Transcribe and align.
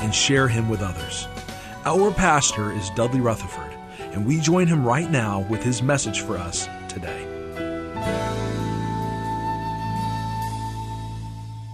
and 0.00 0.14
share 0.14 0.48
him 0.48 0.68
with 0.68 0.82
others. 0.82 1.26
Our 1.84 2.10
pastor 2.10 2.72
is 2.72 2.90
Dudley 2.90 3.20
Rutherford, 3.20 3.72
and 4.12 4.26
we 4.26 4.40
join 4.40 4.66
him 4.66 4.84
right 4.84 5.10
now 5.10 5.40
with 5.48 5.62
his 5.62 5.82
message 5.82 6.20
for 6.20 6.36
us 6.36 6.68
today. 6.88 7.26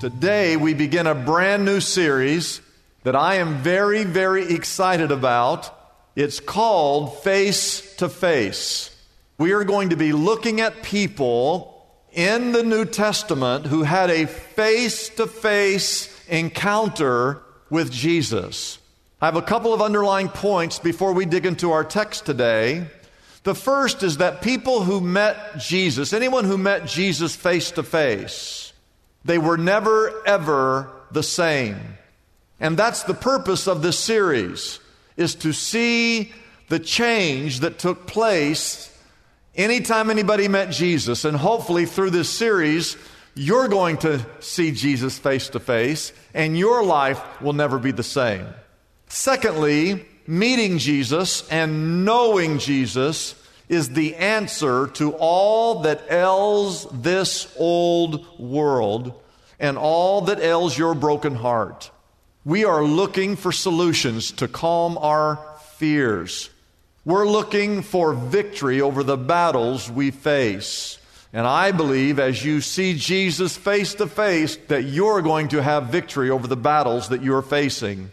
Today, 0.01 0.57
we 0.57 0.75
begin 0.75 1.07
a 1.07 1.15
brand 1.15 1.65
new 1.65 1.81
series 1.81 2.61
that 3.03 3.17
I 3.17 3.37
am 3.37 3.57
very, 3.59 4.05
very 4.05 4.55
excited 4.55 5.11
about. 5.11 5.73
It's 6.15 6.39
called 6.39 7.19
Face 7.23 7.97
to 7.97 8.09
Face. 8.09 8.95
We 9.39 9.53
are 9.53 9.65
going 9.65 9.91
to 9.91 9.97
be 9.97 10.13
looking 10.13 10.61
at 10.61 10.83
people 10.83 11.87
in 12.13 12.53
the 12.53 12.63
New 12.63 12.85
Testament 12.85 13.67
who 13.67 13.83
had 13.83 14.11
a 14.11 14.27
face 14.27 15.09
to 15.11 15.27
face 15.27 16.13
encounter 16.29 17.43
with 17.71 17.91
Jesus. 17.91 18.79
I 19.21 19.27
have 19.27 19.37
a 19.37 19.43
couple 19.43 19.73
of 19.73 19.81
underlying 19.81 20.29
points 20.29 20.79
before 20.79 21.13
we 21.13 21.25
dig 21.25 21.47
into 21.47 21.73
our 21.73 21.85
text 21.85 22.27
today. 22.27 22.87
The 23.45 23.55
first 23.55 24.03
is 24.03 24.19
that 24.19 24.43
people 24.43 24.83
who 24.83 25.01
met 25.01 25.59
Jesus, 25.59 26.13
anyone 26.13 26.45
who 26.45 26.59
met 26.59 26.87
Jesus 26.87 27.35
face 27.35 27.71
to 27.73 27.83
face, 27.83 28.73
they 29.25 29.39
were 29.39 29.57
never 29.57 30.27
ever 30.27 30.91
the 31.11 31.23
same. 31.23 31.79
And 32.61 32.77
that's 32.77 33.05
the 33.05 33.15
purpose 33.15 33.67
of 33.67 33.83
this 33.83 33.99
series 33.99 34.81
is 35.17 35.35
to 35.37 35.53
see 35.53 36.33
the 36.69 36.79
change 36.79 37.61
that 37.61 37.79
took 37.79 38.07
place 38.07 38.93
anytime 39.55 40.11
anybody 40.11 40.49
met 40.49 40.71
Jesus. 40.71 41.25
And 41.25 41.37
hopefully 41.37 41.87
through 41.87 42.11
this 42.11 42.29
series, 42.29 42.97
you're 43.37 43.69
going 43.69 43.99
to 43.99 44.25
see 44.41 44.73
Jesus 44.73 45.19
face 45.19 45.51
to 45.51 45.61
face, 45.61 46.13
and 46.35 46.59
your 46.59 46.83
life 46.83 47.23
will 47.41 47.53
never 47.53 47.79
be 47.79 47.93
the 47.93 48.03
same. 48.03 48.47
Secondly, 49.09 50.07
meeting 50.27 50.79
Jesus 50.79 51.49
and 51.51 52.05
knowing 52.05 52.59
Jesus 52.59 53.35
is 53.69 53.91
the 53.91 54.17
answer 54.17 54.87
to 54.95 55.13
all 55.13 55.83
that 55.83 56.11
ails 56.11 56.87
this 56.91 57.55
old 57.59 58.39
world 58.39 59.13
and 59.61 59.77
all 59.77 60.23
that 60.23 60.41
ails 60.41 60.77
your 60.77 60.95
broken 60.95 61.35
heart. 61.35 61.91
We 62.45 62.65
are 62.65 62.85
looking 62.85 63.37
for 63.37 63.53
solutions 63.53 64.33
to 64.33 64.49
calm 64.49 64.97
our 64.99 65.39
fears. 65.77 66.49
We're 67.05 67.27
looking 67.29 67.83
for 67.83 68.15
victory 68.15 68.81
over 68.81 69.03
the 69.03 69.17
battles 69.17 69.91
we 69.91 70.11
face. 70.11 70.99
And 71.37 71.47
I 71.47 71.71
believe 71.71 72.19
as 72.19 72.43
you 72.43 72.63
see 72.63 72.95
Jesus 72.95 73.59
face 73.59 73.93
to 73.97 74.07
face, 74.07 74.57
that 74.69 74.85
you're 74.85 75.21
going 75.21 75.49
to 75.49 75.63
have 75.63 75.89
victory 75.89 76.31
over 76.31 76.47
the 76.47 76.57
battles 76.57 77.11
that 77.11 77.23
you're 77.23 77.43
facing. 77.43 78.11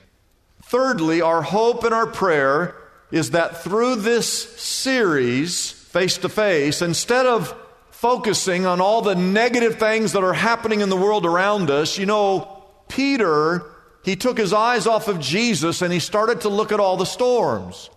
Thirdly, 0.64 1.22
our 1.22 1.42
hope 1.42 1.86
and 1.86 1.94
our 1.94 2.06
prayer 2.06 2.76
is 3.12 3.32
that 3.32 3.64
through 3.64 3.96
this 3.96 4.28
series, 4.60 5.72
face 5.72 6.18
to 6.18 6.28
face, 6.28 6.82
instead 6.82 7.26
of 7.26 7.56
focusing 7.92 8.66
on 8.66 8.82
all 8.82 9.02
the 9.02 9.16
negative 9.16 9.80
things 9.80 10.12
that 10.12 10.24
are 10.26 10.34
happening 10.34 10.82
in 10.82 10.90
the 10.90 10.98
world 10.98 11.26
around 11.26 11.72
us, 11.72 11.98
you 11.98 12.06
know, 12.06 12.66
Peter, 12.90 13.64
he 14.04 14.18
took 14.18 14.38
his 14.38 14.52
eyes 14.52 14.86
off 14.86 15.08
of 15.08 15.22
Jesus 15.22 15.82
and 15.82 15.94
he 15.94 16.00
started 16.00 16.42
to 16.42 16.50
look 16.50 16.74
at 16.74 16.82
all 16.82 16.98
the 16.98 17.06
storms. 17.06 17.90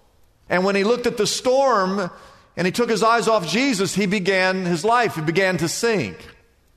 And 0.48 0.64
when 0.64 0.76
he 0.76 0.84
looked 0.84 1.08
at 1.08 1.16
the 1.16 1.26
storm, 1.26 2.12
and 2.56 2.66
he 2.66 2.72
took 2.72 2.88
his 2.88 3.02
eyes 3.02 3.28
off 3.28 3.46
Jesus, 3.46 3.94
he 3.94 4.06
began 4.06 4.64
his 4.64 4.84
life, 4.84 5.14
he 5.14 5.20
began 5.20 5.58
to 5.58 5.68
sink. 5.68 6.16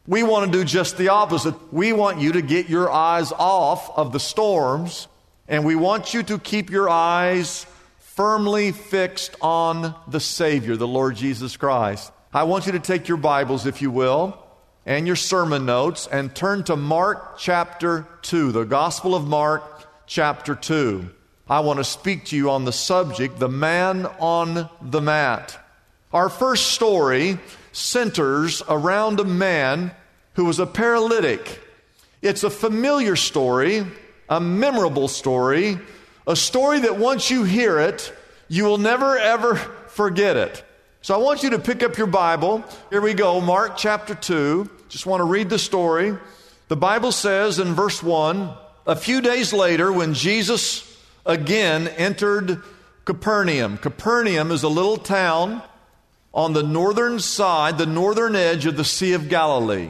We 0.08 0.24
want 0.24 0.52
to 0.52 0.58
do 0.58 0.66
just 0.66 0.98
the 0.98 1.10
opposite. 1.10 1.54
We 1.72 1.94
want 1.94 2.20
you 2.20 2.34
to 2.34 2.42
get 2.42 2.68
your 2.68 2.92
eyes 2.92 3.32
off 3.32 3.96
of 3.98 4.12
the 4.12 4.20
storms, 4.20 5.08
and 5.48 5.64
we 5.64 5.76
want 5.76 6.14
you 6.14 6.24
to 6.24 6.40
keep 6.40 6.70
your 6.70 6.90
eyes 6.90 7.66
firmly 8.00 8.72
fixed 8.72 9.36
on 9.40 9.96
the 10.08 10.20
Savior, 10.20 10.76
the 10.76 10.88
Lord 10.88 11.16
Jesus 11.16 11.56
Christ. 11.58 12.12
I 12.34 12.44
want 12.44 12.66
you 12.66 12.74
to 12.74 12.80
take 12.80 13.08
your 13.08 13.18
Bibles, 13.18 13.66
if 13.66 13.82
you 13.82 13.92
will, 13.92 14.38
and 14.86 15.08
your 15.08 15.16
sermon 15.16 15.66
notes, 15.66 16.08
and 16.12 16.36
turn 16.36 16.64
to 16.64 16.76
Mark 16.76 17.38
chapter 17.38 18.08
2, 18.24 18.52
the 18.52 18.66
Gospel 18.66 19.16
of 19.16 19.28
Mark 19.28 19.64
chapter 20.08 20.56
2. 20.56 21.10
I 21.48 21.62
want 21.62 21.78
to 21.78 21.84
speak 21.84 22.26
to 22.26 22.36
you 22.36 22.50
on 22.50 22.66
the 22.66 22.72
subject, 22.72 23.40
the 23.40 23.48
man 23.48 24.06
on 24.20 24.70
the 24.82 25.02
mat. 25.02 25.58
Our 26.12 26.30
first 26.30 26.72
story 26.72 27.38
centers 27.72 28.64
around 28.68 29.20
a 29.20 29.26
man 29.26 29.92
who 30.34 30.46
was 30.46 30.58
a 30.58 30.66
paralytic. 30.66 31.62
It's 32.24 32.44
a 32.44 32.50
familiar 32.50 33.16
story, 33.16 33.86
a 34.28 34.42
memorable 34.42 35.08
story, 35.08 35.78
a 36.26 36.36
story 36.36 36.80
that 36.80 36.98
once 36.98 37.30
you 37.30 37.44
hear 37.44 37.80
it, 37.80 38.12
you 38.48 38.66
will 38.66 38.80
never 38.80 39.20
ever 39.20 39.56
forget 39.56 40.36
it. 40.36 40.64
So 41.02 41.14
I 41.14 41.18
want 41.18 41.44
you 41.44 41.52
to 41.52 41.60
pick 41.60 41.84
up 41.84 41.96
your 41.96 42.08
Bible. 42.08 42.64
Here 42.90 43.02
we 43.02 43.14
go, 43.14 43.40
Mark 43.40 43.78
chapter 43.78 44.16
2. 44.16 44.68
Just 44.90 45.06
want 45.06 45.22
to 45.22 45.26
read 45.26 45.50
the 45.50 45.60
story. 45.60 46.18
The 46.70 46.76
Bible 46.76 47.12
says 47.12 47.60
in 47.60 47.76
verse 47.76 48.02
1 48.02 48.52
A 48.88 48.96
few 48.96 49.22
days 49.22 49.54
later, 49.54 49.94
when 49.94 50.16
Jesus 50.16 50.86
again 51.24 51.88
entered 51.88 52.64
Capernaum, 53.06 53.78
Capernaum 53.78 54.52
is 54.52 54.64
a 54.64 54.70
little 54.70 54.98
town 54.98 55.62
on 56.34 56.54
the 56.54 56.64
northern 56.64 57.20
side, 57.20 57.78
the 57.78 57.86
northern 57.86 58.36
edge 58.36 58.66
of 58.66 58.78
the 58.78 58.86
Sea 58.86 59.14
of 59.14 59.30
Galilee. 59.30 59.90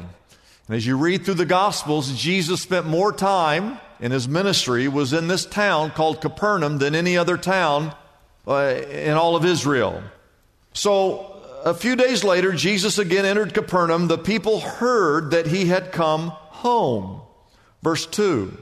And 0.67 0.75
as 0.75 0.85
you 0.85 0.97
read 0.97 1.25
through 1.25 1.33
the 1.35 1.45
Gospels, 1.45 2.13
Jesus 2.13 2.61
spent 2.61 2.85
more 2.85 3.11
time 3.11 3.79
in 3.99 4.11
his 4.11 4.27
ministry 4.27 4.87
was 4.87 5.13
in 5.13 5.27
this 5.27 5.45
town 5.45 5.91
called 5.91 6.21
Capernaum 6.21 6.77
than 6.77 6.95
any 6.95 7.17
other 7.17 7.37
town 7.37 7.93
uh, 8.47 8.81
in 8.91 9.13
all 9.13 9.35
of 9.35 9.45
Israel. 9.45 10.01
So 10.73 11.41
a 11.65 11.73
few 11.73 11.95
days 11.95 12.23
later, 12.23 12.53
Jesus 12.53 12.97
again 12.97 13.25
entered 13.25 13.53
Capernaum. 13.53 14.07
The 14.07 14.17
people 14.17 14.61
heard 14.61 15.31
that 15.31 15.47
he 15.47 15.65
had 15.65 15.91
come 15.91 16.29
home. 16.29 17.21
Verse 17.83 18.05
2 18.05 18.57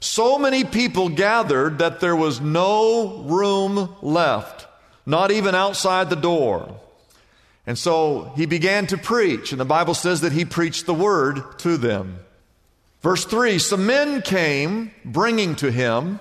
So 0.00 0.38
many 0.38 0.64
people 0.64 1.08
gathered 1.10 1.78
that 1.78 2.00
there 2.00 2.16
was 2.16 2.40
no 2.40 3.22
room 3.24 3.94
left, 4.00 4.66
not 5.04 5.30
even 5.30 5.54
outside 5.54 6.08
the 6.08 6.16
door. 6.16 6.80
And 7.66 7.78
so 7.78 8.32
he 8.36 8.46
began 8.46 8.86
to 8.88 8.98
preach, 8.98 9.52
and 9.52 9.60
the 9.60 9.64
Bible 9.64 9.94
says 9.94 10.22
that 10.22 10.32
he 10.32 10.44
preached 10.44 10.86
the 10.86 10.94
word 10.94 11.58
to 11.60 11.76
them. 11.76 12.18
Verse 13.02 13.24
3 13.24 13.58
Some 13.58 13.86
men 13.86 14.22
came 14.22 14.92
bringing 15.04 15.54
to 15.56 15.70
him 15.70 16.20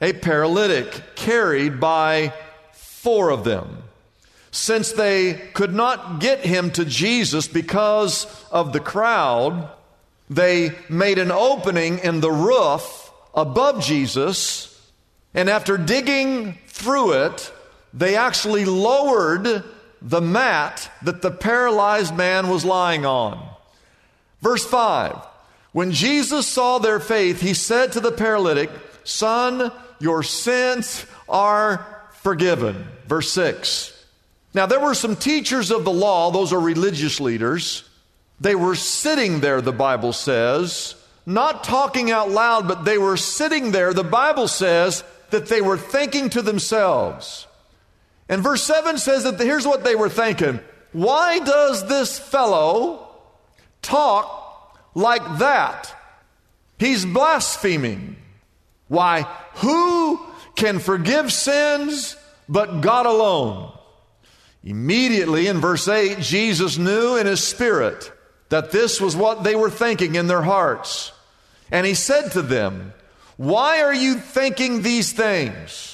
a 0.00 0.12
paralytic 0.12 1.16
carried 1.16 1.80
by 1.80 2.34
four 2.72 3.30
of 3.30 3.44
them. 3.44 3.82
Since 4.50 4.92
they 4.92 5.34
could 5.54 5.74
not 5.74 6.20
get 6.20 6.40
him 6.44 6.70
to 6.72 6.84
Jesus 6.84 7.48
because 7.48 8.26
of 8.52 8.72
the 8.72 8.80
crowd, 8.80 9.68
they 10.30 10.72
made 10.88 11.18
an 11.18 11.32
opening 11.32 11.98
in 11.98 12.20
the 12.20 12.30
roof 12.30 13.10
above 13.34 13.82
Jesus, 13.82 14.70
and 15.34 15.50
after 15.50 15.76
digging 15.76 16.56
through 16.68 17.24
it, 17.24 17.52
they 17.92 18.16
actually 18.16 18.64
lowered 18.64 19.64
the 20.04 20.20
mat 20.20 20.90
that 21.02 21.22
the 21.22 21.30
paralyzed 21.30 22.14
man 22.14 22.48
was 22.48 22.64
lying 22.64 23.06
on. 23.06 23.42
Verse 24.42 24.64
5 24.64 25.16
When 25.72 25.90
Jesus 25.90 26.46
saw 26.46 26.78
their 26.78 27.00
faith, 27.00 27.40
he 27.40 27.54
said 27.54 27.92
to 27.92 28.00
the 28.00 28.12
paralytic, 28.12 28.70
Son, 29.02 29.72
your 29.98 30.22
sins 30.22 31.06
are 31.28 31.86
forgiven. 32.22 32.86
Verse 33.06 33.32
6. 33.32 33.90
Now, 34.52 34.66
there 34.66 34.78
were 34.78 34.94
some 34.94 35.16
teachers 35.16 35.72
of 35.72 35.84
the 35.84 35.90
law, 35.90 36.30
those 36.30 36.52
are 36.52 36.60
religious 36.60 37.18
leaders. 37.20 37.88
They 38.40 38.54
were 38.54 38.76
sitting 38.76 39.40
there, 39.40 39.60
the 39.60 39.72
Bible 39.72 40.12
says, 40.12 40.94
not 41.26 41.64
talking 41.64 42.10
out 42.10 42.30
loud, 42.30 42.68
but 42.68 42.84
they 42.84 42.98
were 42.98 43.16
sitting 43.16 43.72
there. 43.72 43.94
The 43.94 44.04
Bible 44.04 44.46
says 44.46 45.02
that 45.30 45.46
they 45.46 45.60
were 45.60 45.78
thinking 45.78 46.30
to 46.30 46.42
themselves, 46.42 47.46
and 48.28 48.42
verse 48.42 48.62
7 48.62 48.98
says 48.98 49.24
that 49.24 49.38
here's 49.38 49.66
what 49.66 49.84
they 49.84 49.94
were 49.94 50.08
thinking 50.08 50.60
Why 50.92 51.38
does 51.40 51.86
this 51.88 52.18
fellow 52.18 53.08
talk 53.82 54.78
like 54.94 55.38
that? 55.38 55.94
He's 56.78 57.04
blaspheming. 57.04 58.16
Why, 58.88 59.22
who 59.54 60.20
can 60.56 60.78
forgive 60.78 61.32
sins 61.32 62.16
but 62.48 62.80
God 62.80 63.06
alone? 63.06 63.72
Immediately 64.62 65.46
in 65.46 65.60
verse 65.60 65.88
8, 65.88 66.20
Jesus 66.20 66.78
knew 66.78 67.16
in 67.16 67.26
his 67.26 67.42
spirit 67.42 68.10
that 68.48 68.70
this 68.70 69.00
was 69.00 69.16
what 69.16 69.44
they 69.44 69.56
were 69.56 69.70
thinking 69.70 70.14
in 70.14 70.26
their 70.26 70.42
hearts. 70.42 71.12
And 71.70 71.86
he 71.86 71.94
said 71.94 72.32
to 72.32 72.42
them, 72.42 72.92
Why 73.36 73.82
are 73.82 73.94
you 73.94 74.14
thinking 74.14 74.82
these 74.82 75.12
things? 75.12 75.93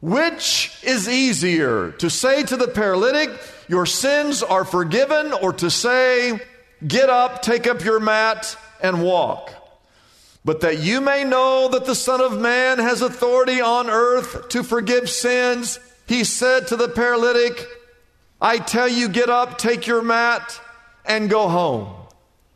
Which 0.00 0.78
is 0.82 1.08
easier, 1.08 1.92
to 1.92 2.08
say 2.08 2.42
to 2.44 2.56
the 2.56 2.68
paralytic, 2.68 3.30
Your 3.68 3.86
sins 3.86 4.42
are 4.42 4.64
forgiven, 4.64 5.32
or 5.32 5.52
to 5.54 5.70
say, 5.70 6.40
Get 6.86 7.10
up, 7.10 7.42
take 7.42 7.66
up 7.66 7.84
your 7.84 7.98
mat, 7.98 8.56
and 8.80 9.02
walk? 9.02 9.52
But 10.44 10.60
that 10.60 10.78
you 10.78 11.00
may 11.00 11.24
know 11.24 11.68
that 11.68 11.84
the 11.84 11.94
Son 11.94 12.20
of 12.20 12.40
Man 12.40 12.78
has 12.78 13.02
authority 13.02 13.60
on 13.60 13.90
earth 13.90 14.48
to 14.50 14.62
forgive 14.62 15.10
sins, 15.10 15.80
he 16.06 16.24
said 16.24 16.68
to 16.68 16.76
the 16.76 16.88
paralytic, 16.88 17.66
I 18.40 18.58
tell 18.58 18.88
you, 18.88 19.08
get 19.08 19.28
up, 19.28 19.58
take 19.58 19.86
your 19.86 20.00
mat, 20.00 20.60
and 21.04 21.28
go 21.28 21.48
home. 21.48 21.92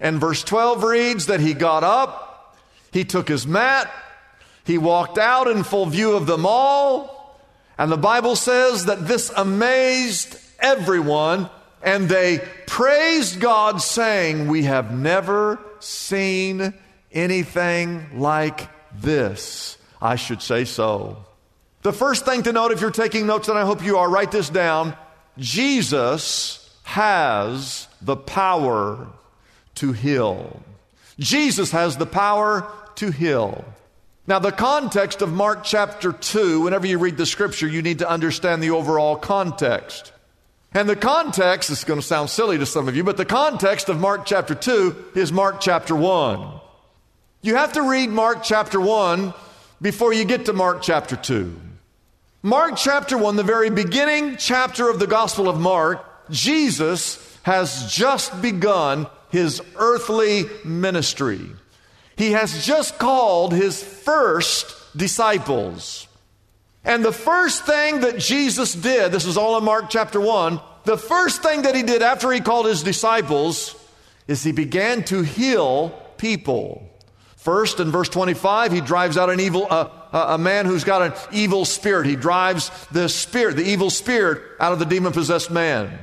And 0.01 0.21
verse 0.21 0.43
12 0.45 0.85
reads 0.85 1.27
that 1.27 1.41
he 1.41 1.55
got 1.55 1.85
up, 1.85 2.57
he 2.93 3.05
took 3.05 3.29
his 3.29 3.47
mat, 3.47 3.91
he 4.65 4.79
walked 4.79 5.19
out 5.19 5.49
in 5.49 5.65
full 5.65 5.87
view 5.87 6.15
of 6.15 6.27
them 6.27 6.47
all, 6.47 7.22
and 7.83 7.91
the 7.91 7.97
Bible 7.97 8.37
says 8.37 8.85
that 8.85 9.09
this 9.09 9.33
amazed 9.37 10.39
everyone, 10.61 11.51
and 11.83 12.09
they 12.09 12.39
praised 12.69 13.41
God, 13.41 13.83
saying, 13.83 14.47
We 14.47 14.63
have 14.63 14.97
never 14.97 15.59
seen 15.81 16.75
anything 17.11 18.21
like 18.21 18.69
this. 18.95 19.79
I 20.01 20.15
should 20.15 20.43
say 20.43 20.65
so. 20.65 21.25
The 21.83 21.93
first 21.93 22.25
thing 22.25 22.45
to 22.45 22.53
note, 22.53 22.71
if 22.71 22.81
you're 22.81 22.93
taking 22.93 23.27
notes, 23.27 23.49
and 23.49 23.59
I 23.59 23.65
hope 23.65 23.85
you 23.85 23.97
are, 23.97 24.09
write 24.09 24.31
this 24.31 24.49
down 24.49 24.95
Jesus 25.37 26.71
has 26.85 27.89
the 28.01 28.17
power 28.17 29.09
to 29.75 29.91
heal. 29.91 30.63
Jesus 31.19 31.73
has 31.73 31.97
the 31.97 32.07
power 32.07 32.65
to 32.95 33.11
heal. 33.11 33.65
Now, 34.25 34.39
the 34.39 34.53
context 34.53 35.21
of 35.21 35.33
Mark 35.33 35.65
chapter 35.65 36.13
2, 36.13 36.61
whenever 36.61 36.87
you 36.87 36.99
read 36.99 37.17
the 37.17 37.27
scripture, 37.27 37.67
you 37.67 37.83
need 37.83 37.99
to 37.99 38.09
understand 38.09 38.63
the 38.63 38.71
overall 38.71 39.17
context. 39.17 40.13
And 40.73 40.89
the 40.89 40.95
context, 40.95 41.71
is 41.71 41.83
going 41.83 41.99
to 41.99 42.07
sound 42.07 42.31
silly 42.31 42.57
to 42.59 42.65
some 42.65 42.87
of 42.87 42.95
you, 42.95 43.03
but 43.03 43.17
the 43.17 43.25
context 43.25 43.89
of 43.89 43.99
Mark 43.99 44.25
chapter 44.25 44.55
2 44.55 45.13
is 45.17 45.33
Mark 45.33 45.61
chapter 45.61 45.97
1. 45.97 46.61
You 47.43 47.57
have 47.57 47.73
to 47.73 47.83
read 47.83 48.11
Mark 48.11 48.45
chapter 48.45 48.81
1 48.81 49.35
before 49.83 50.13
you 50.13 50.25
get 50.25 50.47
to 50.47 50.53
Mark 50.53 50.83
chapter 50.83 51.17
2. 51.17 51.61
Mark 52.45 52.77
chapter 52.77 53.19
1, 53.19 53.35
the 53.35 53.43
very 53.43 53.71
beginning 53.71 54.37
chapter 54.37 54.89
of 54.89 55.01
the 55.01 55.09
Gospel 55.09 55.49
of 55.49 55.59
Mark, 55.59 56.31
Jesus 56.31 57.19
has 57.43 57.93
just 57.93 58.41
begun 58.41 59.09
his 59.31 59.61
earthly 59.75 60.45
ministry. 60.65 61.41
He 62.23 62.31
has 62.31 62.65
just 62.65 63.01
called 63.01 63.53
his 63.53 63.83
first 63.83 64.77
disciples. 64.97 66.07
And 66.85 67.05
the 67.05 67.11
first 67.11 67.67
thing 67.67 68.03
that 68.03 68.21
Jesus 68.21 68.75
did, 68.75 69.11
this 69.11 69.25
is 69.25 69.37
all 69.37 69.59
in 69.59 69.65
Mark 69.65 69.91
chapter 69.91 70.21
1, 70.21 70.61
the 70.85 70.97
first 70.97 71.43
thing 71.43 71.63
that 71.63 71.75
he 71.75 71.83
did 71.83 72.01
after 72.01 72.31
he 72.31 72.39
called 72.39 72.67
his 72.67 72.85
disciples 72.85 73.75
is 74.29 74.45
he 74.45 74.53
began 74.53 75.03
to 75.07 75.23
heal 75.23 75.89
people. 76.17 76.89
First, 77.35 77.81
in 77.81 77.91
verse 77.91 78.09
25, 78.09 78.71
he 78.71 78.81
drives 78.81 79.17
out 79.17 79.29
an 79.29 79.41
evil, 79.41 79.67
uh, 79.69 79.89
a 80.13 80.39
man 80.39 80.65
who's 80.65 80.85
got 80.85 81.03
an 81.03 81.13
evil 81.33 81.65
spirit. 81.65 82.07
He 82.07 82.15
drives 82.15 82.71
the 82.93 83.09
spirit, 83.09 83.57
the 83.57 83.69
evil 83.69 83.91
spirit, 83.91 84.45
out 84.61 84.73
of 84.73 84.79
the 84.79 84.87
demon 84.87 85.13
possessed 85.13 85.51
man. 85.51 85.99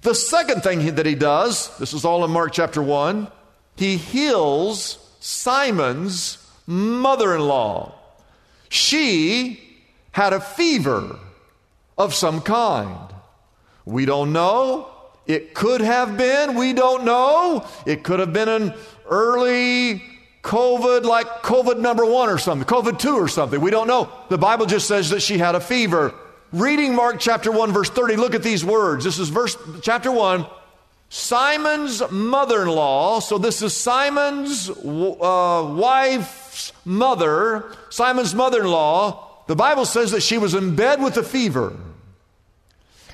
The 0.00 0.14
second 0.14 0.62
thing 0.62 0.94
that 0.94 1.04
he 1.04 1.14
does, 1.14 1.76
this 1.76 1.92
is 1.92 2.06
all 2.06 2.24
in 2.24 2.30
Mark 2.30 2.54
chapter 2.54 2.80
1, 2.80 3.30
he 3.76 3.98
heals 3.98 5.04
Simon's 5.20 6.38
mother 6.66 7.34
in 7.34 7.40
law. 7.40 7.94
She 8.68 9.60
had 10.12 10.32
a 10.32 10.40
fever 10.40 11.18
of 11.96 12.14
some 12.14 12.40
kind. 12.40 13.12
We 13.84 14.04
don't 14.04 14.32
know. 14.32 14.90
It 15.26 15.54
could 15.54 15.80
have 15.80 16.16
been, 16.16 16.54
we 16.54 16.72
don't 16.72 17.04
know. 17.04 17.66
It 17.86 18.02
could 18.02 18.20
have 18.20 18.32
been 18.32 18.48
an 18.48 18.74
early 19.08 20.02
COVID, 20.42 21.04
like 21.04 21.26
COVID 21.42 21.78
number 21.78 22.04
one 22.04 22.28
or 22.28 22.38
something, 22.38 22.66
COVID 22.66 22.98
two 22.98 23.14
or 23.14 23.28
something. 23.28 23.60
We 23.60 23.70
don't 23.70 23.86
know. 23.86 24.10
The 24.30 24.38
Bible 24.38 24.66
just 24.66 24.88
says 24.88 25.10
that 25.10 25.20
she 25.20 25.36
had 25.38 25.54
a 25.54 25.60
fever. 25.60 26.14
Reading 26.52 26.94
Mark 26.94 27.20
chapter 27.20 27.52
1, 27.52 27.72
verse 27.72 27.90
30, 27.90 28.16
look 28.16 28.34
at 28.34 28.42
these 28.42 28.64
words. 28.64 29.04
This 29.04 29.18
is 29.18 29.28
verse 29.28 29.56
chapter 29.82 30.10
1. 30.10 30.46
Simon's 31.10 32.02
mother 32.10 32.62
in 32.62 32.68
law, 32.68 33.20
so 33.20 33.38
this 33.38 33.62
is 33.62 33.74
Simon's 33.74 34.68
uh, 34.68 35.74
wife's 35.76 36.72
mother, 36.84 37.72
Simon's 37.88 38.34
mother 38.34 38.60
in 38.60 38.66
law. 38.70 39.44
The 39.46 39.56
Bible 39.56 39.86
says 39.86 40.10
that 40.10 40.22
she 40.22 40.36
was 40.36 40.54
in 40.54 40.76
bed 40.76 41.02
with 41.02 41.16
a 41.16 41.22
fever. 41.22 41.74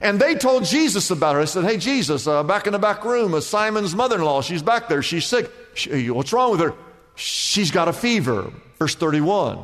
And 0.00 0.20
they 0.20 0.34
told 0.34 0.64
Jesus 0.64 1.10
about 1.10 1.34
her. 1.36 1.40
They 1.40 1.46
said, 1.46 1.64
Hey, 1.64 1.76
Jesus, 1.76 2.26
uh, 2.26 2.42
back 2.42 2.66
in 2.66 2.72
the 2.72 2.78
back 2.80 3.04
room, 3.04 3.32
is 3.34 3.46
Simon's 3.46 3.94
mother 3.94 4.16
in 4.16 4.22
law. 4.22 4.42
She's 4.42 4.62
back 4.62 4.88
there. 4.88 5.02
She's 5.02 5.24
sick. 5.24 5.50
She, 5.74 6.10
what's 6.10 6.32
wrong 6.32 6.50
with 6.50 6.60
her? 6.60 6.74
She's 7.14 7.70
got 7.70 7.86
a 7.86 7.92
fever. 7.92 8.52
Verse 8.78 8.96
31. 8.96 9.58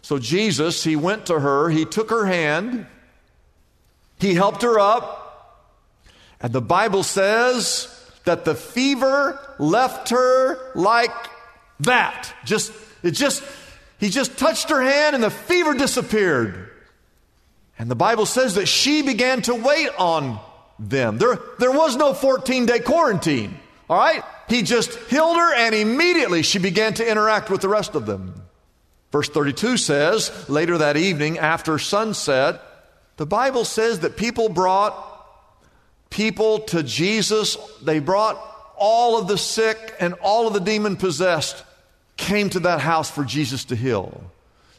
So 0.00 0.18
Jesus, 0.18 0.82
he 0.82 0.96
went 0.96 1.26
to 1.26 1.38
her, 1.38 1.70
he 1.70 1.84
took 1.84 2.10
her 2.10 2.26
hand, 2.26 2.86
he 4.18 4.34
helped 4.34 4.62
her 4.62 4.78
up, 4.80 5.21
and 6.42 6.52
the 6.52 6.60
Bible 6.60 7.04
says 7.04 7.88
that 8.24 8.44
the 8.44 8.54
fever 8.54 9.38
left 9.58 10.10
her 10.10 10.58
like 10.74 11.14
that. 11.80 12.34
Just, 12.44 12.72
it 13.02 13.12
just, 13.12 13.42
he 13.98 14.08
just 14.10 14.36
touched 14.36 14.68
her 14.70 14.82
hand 14.82 15.14
and 15.14 15.22
the 15.22 15.30
fever 15.30 15.74
disappeared. 15.74 16.70
And 17.78 17.90
the 17.90 17.96
Bible 17.96 18.26
says 18.26 18.56
that 18.56 18.66
she 18.66 19.02
began 19.02 19.42
to 19.42 19.54
wait 19.54 19.90
on 19.98 20.38
them. 20.78 21.18
There, 21.18 21.38
there 21.58 21.72
was 21.72 21.96
no 21.96 22.12
14 22.12 22.66
day 22.66 22.80
quarantine. 22.80 23.58
All 23.88 23.98
right? 23.98 24.22
He 24.48 24.62
just 24.62 24.94
healed 25.10 25.36
her, 25.36 25.54
and 25.54 25.74
immediately 25.74 26.42
she 26.42 26.58
began 26.58 26.94
to 26.94 27.08
interact 27.08 27.50
with 27.50 27.60
the 27.60 27.68
rest 27.68 27.94
of 27.94 28.06
them. 28.06 28.34
Verse 29.10 29.28
32 29.28 29.76
says, 29.76 30.48
later 30.48 30.78
that 30.78 30.96
evening, 30.96 31.38
after 31.38 31.78
sunset, 31.78 32.60
the 33.16 33.26
Bible 33.26 33.64
says 33.64 34.00
that 34.00 34.16
people 34.16 34.48
brought 34.48 35.11
people 36.12 36.60
to 36.60 36.82
Jesus. 36.82 37.56
They 37.82 37.98
brought 37.98 38.38
all 38.76 39.18
of 39.18 39.26
the 39.26 39.38
sick 39.38 39.94
and 39.98 40.14
all 40.22 40.46
of 40.46 40.54
the 40.54 40.60
demon 40.60 40.96
possessed 40.96 41.64
came 42.16 42.50
to 42.50 42.60
that 42.60 42.80
house 42.80 43.10
for 43.10 43.24
Jesus 43.24 43.64
to 43.66 43.76
heal. 43.76 44.22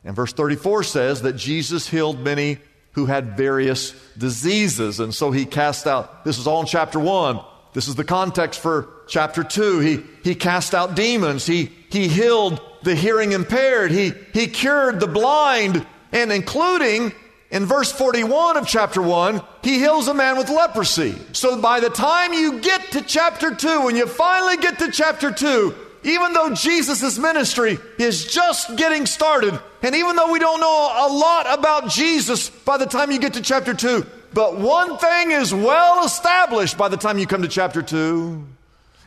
And 0.06 0.16
verse 0.16 0.34
34 0.34 0.84
says 0.84 1.22
that 1.24 1.34
Jesus 1.34 1.90
healed 1.90 2.20
many 2.20 2.60
who 2.94 3.06
had 3.06 3.36
various 3.36 3.92
diseases. 4.18 5.00
And 5.00 5.14
so 5.14 5.32
he 5.32 5.46
cast 5.46 5.88
out, 5.88 6.24
this 6.24 6.38
is 6.38 6.48
all 6.48 6.62
in 6.62 6.68
chapter 6.68 7.00
1. 7.00 7.40
This 7.74 7.88
is 7.88 7.96
the 7.96 8.04
context 8.04 8.60
for 8.60 8.88
chapter 9.08 9.44
2. 9.44 9.80
He, 9.80 10.00
he 10.24 10.36
cast 10.36 10.76
out 10.76 10.96
demons. 10.96 11.46
He, 11.46 11.72
he 11.90 12.08
healed 12.08 12.62
the 12.84 12.96
hearing 12.96 13.32
impaired. 13.32 13.92
He, 13.92 14.14
he 14.32 14.48
cured 14.48 15.00
the 15.00 15.08
blind. 15.08 15.86
And 16.12 16.32
including 16.32 17.14
in 17.54 17.68
verse 17.68 17.92
41 17.92 18.58
of 18.58 18.68
chapter 18.68 19.00
1, 19.00 19.40
he 19.62 19.78
heals 19.78 20.08
a 20.08 20.14
man 20.16 20.40
with 20.40 20.50
leprosy. 20.50 21.16
So 21.34 21.62
by 21.62 21.80
the 21.82 21.92
time 21.92 22.34
you 22.34 22.60
get 22.60 22.94
to 22.94 23.02
chapter 23.04 23.54
2, 23.54 23.86
when 23.86 23.96
you 23.96 24.08
finally 24.08 24.58
get 24.58 24.80
to 24.80 24.92
chapter 24.92 25.32
2, 25.32 25.76
even 26.02 26.34
though 26.34 26.56
Jesus' 26.56 27.20
ministry 27.20 27.78
is 28.00 28.26
just 28.26 28.76
getting 28.76 29.06
started, 29.06 29.58
and 29.84 29.94
even 29.94 30.16
though 30.16 30.32
we 30.32 30.40
don't 30.40 30.62
know 30.62 31.08
a 31.08 31.10
lot 31.14 31.60
about 31.60 31.92
Jesus 31.92 32.50
by 32.50 32.78
the 32.78 32.88
time 32.88 33.12
you 33.12 33.20
get 33.20 33.36
to 33.36 33.42
chapter 33.42 33.76
2, 33.76 34.04
but 34.34 34.58
one 34.58 34.98
thing 34.98 35.30
is 35.30 35.54
well 35.54 36.04
established 36.04 36.76
by 36.76 36.88
the 36.88 36.98
time 36.98 37.20
you 37.20 37.28
come 37.28 37.44
to 37.44 37.48
chapter 37.48 37.84
2, 37.84 38.48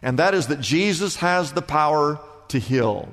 and 0.02 0.20
that 0.20 0.34
is 0.34 0.46
that 0.46 0.60
Jesus 0.60 1.16
has 1.16 1.52
the 1.52 1.62
power 1.62 2.20
to 2.46 2.60
heal. 2.60 3.08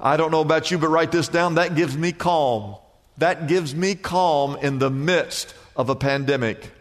I 0.00 0.16
don't 0.16 0.32
know 0.32 0.40
about 0.40 0.72
you, 0.72 0.78
but 0.78 0.88
write 0.88 1.12
this 1.12 1.28
down. 1.28 1.54
That 1.54 1.76
gives 1.76 1.96
me 1.96 2.10
calm. 2.10 2.78
That 3.18 3.46
gives 3.46 3.74
me 3.74 3.94
calm 3.94 4.56
in 4.56 4.78
the 4.78 4.90
midst 4.90 5.54
of 5.74 5.88
a 5.88 5.96
pandemic. 5.96 6.72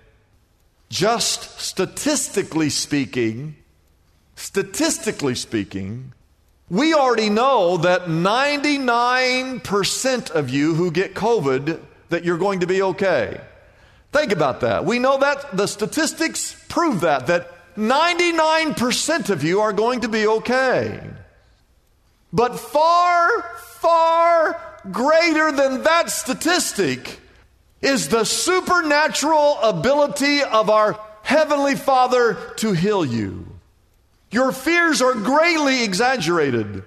Just 0.90 1.60
statistically 1.60 2.70
speaking, 2.70 3.56
statistically 4.36 5.36
speaking, 5.36 6.14
we 6.70 6.94
already 6.94 7.30
know 7.30 7.78
that 7.78 8.06
99% 8.06 10.32
of 10.32 10.50
you 10.50 10.74
who 10.74 10.92
get 10.92 11.14
COVID 11.14 11.80
that 12.10 12.24
you're 12.24 12.38
going 12.38 12.62
to 12.62 12.68
be 12.68 12.82
okay. 12.82 13.42
Think 14.12 14.32
about 14.32 14.62
that. 14.62 14.86
We 14.86 15.00
know 15.00 15.18
that 15.18 15.58
the 15.58 15.68
statistics 15.68 16.56
prove 16.70 17.02
that 17.02 17.28
that 17.28 17.52
99% 17.76 19.30
of 19.30 19.44
you 19.44 19.60
are 19.60 19.74
going 19.74 20.02
to 20.02 20.08
be 20.08 20.26
okay. 20.26 21.02
But 22.32 22.60
far, 22.60 23.52
greater 24.96 25.52
than 25.52 25.84
that 25.84 26.10
statistic 26.10 27.20
is 27.82 28.08
the 28.08 28.24
supernatural 28.24 29.60
ability 29.62 30.42
of 30.42 30.70
our 30.70 30.98
Heavenly 31.22 31.76
Father 31.76 32.36
to 32.58 32.72
heal 32.72 33.06
you. 33.06 33.46
Your 34.32 34.54
fears 34.54 35.02
are 35.02 35.14
greatly 35.14 35.84
exaggerated, 35.84 36.84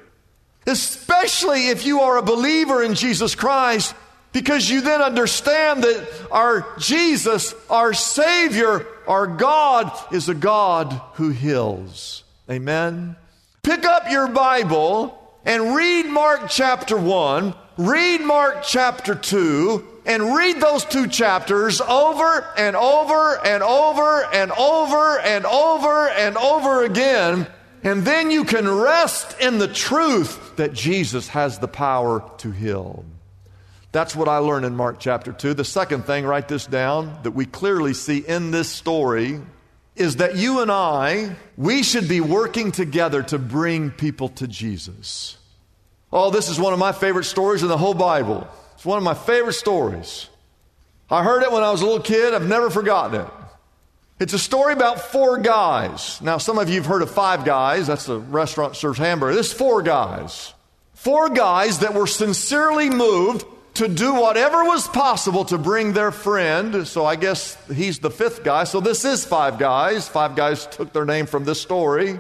especially 0.67 1.69
if 1.69 1.85
you 1.85 2.01
are 2.01 2.17
a 2.17 2.23
believer 2.23 2.83
in 2.83 2.95
Jesus 2.95 3.35
Christ, 3.35 3.95
because 4.33 4.71
you 4.71 4.81
then 4.81 5.03
understand 5.03 5.85
that 5.85 6.09
our 6.31 6.67
Jesus, 6.79 7.55
our 7.69 7.93
Savior, 7.93 8.87
our 9.07 9.27
God 9.27 9.93
is 10.13 10.29
a 10.29 10.35
God 10.35 10.93
who 11.15 11.29
heals. 11.29 12.25
Amen. 12.51 13.17
Pick 13.63 13.85
up 13.85 14.11
your 14.11 14.29
Bible 14.29 15.15
and 15.45 15.75
read 15.75 16.07
Mark 16.07 16.49
chapter 16.49 16.97
1, 16.97 17.55
read 17.79 18.21
Mark 18.21 18.65
chapter 18.65 19.15
2, 19.15 19.87
and 20.05 20.35
read 20.35 20.61
those 20.61 20.85
two 20.85 21.07
chapters 21.07 21.81
over 21.81 22.45
and 22.57 22.75
over 22.75 23.39
and 23.47 23.63
over 23.63 24.25
and 24.35 24.51
over 24.53 25.21
and 25.21 25.47
over 25.47 26.09
and 26.09 26.37
over 26.37 26.85
again. 26.85 27.47
And 27.85 28.05
then 28.05 28.31
you 28.31 28.45
can 28.45 28.69
rest 28.69 29.39
in 29.41 29.59
the 29.59 29.69
truth 29.69 30.57
that 30.57 30.73
Jesus 30.73 31.29
has 31.29 31.59
the 31.59 31.69
power 31.69 32.29
to 32.39 32.51
heal. 32.51 33.05
That's 33.93 34.17
what 34.17 34.29
I 34.29 34.39
learned 34.39 34.65
in 34.65 34.75
Mark 34.75 34.99
chapter 34.99 35.33
2. 35.33 35.55
The 35.55 35.65
second 35.65 36.05
thing, 36.05 36.25
write 36.25 36.49
this 36.49 36.67
down, 36.67 37.21
that 37.23 37.31
we 37.31 37.47
clearly 37.47 37.95
see 37.95 38.19
in 38.19 38.51
this 38.51 38.69
story 38.69 39.41
is 39.95 40.17
that 40.17 40.37
you 40.37 40.61
and 40.61 40.71
I, 40.71 41.37
we 41.57 41.83
should 41.83 42.09
be 42.09 42.21
working 42.21 42.73
together 42.73 43.23
to 43.25 43.39
bring 43.39 43.91
people 43.91 44.31
to 44.31 44.49
Jesus. 44.49 45.39
Oh, 46.13 46.31
this 46.31 46.49
is 46.49 46.59
one 46.59 46.73
of 46.73 46.79
my 46.79 46.93
favorite 46.93 47.25
stories 47.25 47.63
in 47.63 47.69
the 47.69 47.77
whole 47.77 47.95
Bible. 47.95 48.49
It's 48.75 48.85
one 48.85 48.99
of 48.99 49.05
my 49.05 49.15
favorite 49.15 49.55
stories. 49.55 50.29
I 51.11 51.23
heard 51.23 51.43
it 51.43 51.53
when 51.53 51.63
I 51.63 51.71
was 51.71 51.83
a 51.83 51.85
little 51.85 52.03
kid. 52.03 52.35
I've 52.35 52.47
never 52.47 52.71
forgotten 52.71 53.23
it. 53.23 53.31
It's 54.21 54.33
a 54.33 54.39
story 54.39 54.73
about 54.73 55.01
four 55.01 55.39
guys. 55.39 56.21
Now, 56.21 56.39
some 56.39 56.59
of 56.59 56.69
you 56.69 56.77
have 56.77 56.87
heard 56.87 57.03
of 57.03 57.11
five 57.11 57.45
guys. 57.45 57.87
That's 57.87 58.07
the 58.07 58.19
restaurant 58.19 58.73
that 58.73 58.79
serves 58.79 58.99
hamburger. 58.99 59.35
This 59.35 59.49
is 59.49 59.53
four 59.53 59.83
guys. 59.83 60.55
Four 60.95 61.29
guys 61.29 61.81
that 61.81 61.95
were 61.95 62.07
sincerely 62.07 62.91
moved 62.91 63.45
to 63.75 63.87
do 63.87 64.15
whatever 64.15 64.65
was 64.65 64.89
possible 64.89 65.45
to 65.45 65.57
bring 65.57 65.93
their 65.93 66.11
friend. 66.11 66.87
So 66.87 67.07
I 67.07 67.15
guess 67.15 67.57
he's 67.73 68.01
the 68.01 68.11
fifth 68.11 68.43
guy. 68.43 68.65
So 68.65 68.81
this 68.81 69.05
is 69.05 69.25
five 69.25 69.59
guys. 69.59 70.09
Five 70.09 70.35
guys 70.35 70.67
took 70.67 70.93
their 70.93 71.05
name 71.05 71.27
from 71.27 71.45
this 71.45 71.61
story. 71.61 72.19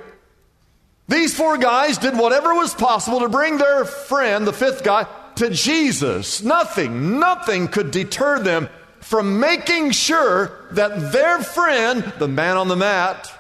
These 1.08 1.34
four 1.34 1.56
guys 1.56 1.96
did 1.96 2.16
whatever 2.16 2.54
was 2.54 2.74
possible 2.74 3.20
to 3.20 3.28
bring 3.28 3.56
their 3.56 3.84
friend, 3.86 4.46
the 4.46 4.52
fifth 4.52 4.84
guy, 4.84 5.06
to 5.36 5.50
Jesus. 5.50 6.42
Nothing, 6.42 7.18
nothing 7.18 7.68
could 7.68 7.90
deter 7.90 8.38
them 8.40 8.68
from 9.00 9.40
making 9.40 9.92
sure 9.92 10.68
that 10.72 11.12
their 11.12 11.40
friend, 11.40 12.12
the 12.18 12.28
man 12.28 12.58
on 12.58 12.68
the 12.68 12.76
mat, 12.76 13.32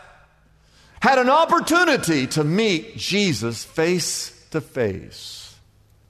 had 1.00 1.18
an 1.18 1.28
opportunity 1.28 2.26
to 2.28 2.42
meet 2.42 2.96
Jesus 2.96 3.64
face 3.64 4.46
to 4.50 4.60
face. 4.60 5.54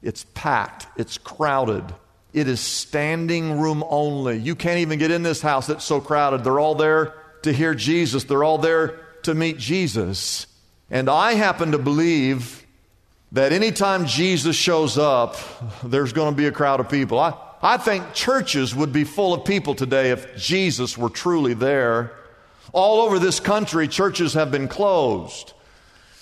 It's 0.01 0.25
packed, 0.35 0.87
it's 0.97 1.19
crowded. 1.19 1.85
It 2.33 2.47
is 2.47 2.61
standing 2.61 3.59
room 3.59 3.83
only. 3.89 4.37
You 4.37 4.55
can't 4.55 4.79
even 4.79 4.99
get 4.99 5.11
in 5.11 5.23
this 5.23 5.43
house, 5.43 5.69
it's 5.69 5.85
so 5.85 6.01
crowded. 6.01 6.45
They're 6.45 6.61
all 6.61 6.77
there 6.77 7.15
to 7.43 7.53
hear 7.53 7.75
Jesus, 7.75 8.25
they're 8.25 8.45
all 8.45 8.59
there 8.59 9.01
to 9.25 9.35
meet 9.35 9.59
Jesus. 9.59 10.47
And 10.91 11.09
I 11.09 11.35
happen 11.35 11.73
to 11.73 11.79
believe 11.79 12.67
that 13.33 13.53
anytime 13.53 14.07
Jesus 14.07 14.57
shows 14.57 14.97
up, 14.97 15.37
there's 15.83 16.13
going 16.13 16.33
to 16.33 16.37
be 16.37 16.47
a 16.47 16.53
crowd 16.53 16.81
of 16.81 16.89
people. 16.89 17.19
I, 17.19 17.35
I 17.61 17.77
think 17.77 18.15
churches 18.15 18.75
would 18.75 18.93
be 18.93 19.05
full 19.05 19.35
of 19.35 19.45
people 19.45 19.75
today 19.75 20.11
if 20.11 20.37
Jesus 20.37 20.97
were 20.97 21.11
truly 21.11 21.55
there. 21.55 22.13
All 22.73 23.01
over 23.01 23.19
this 23.19 23.41
country, 23.41 23.89
churches 23.89 24.35
have 24.35 24.51
been 24.51 24.69
closed 24.69 25.53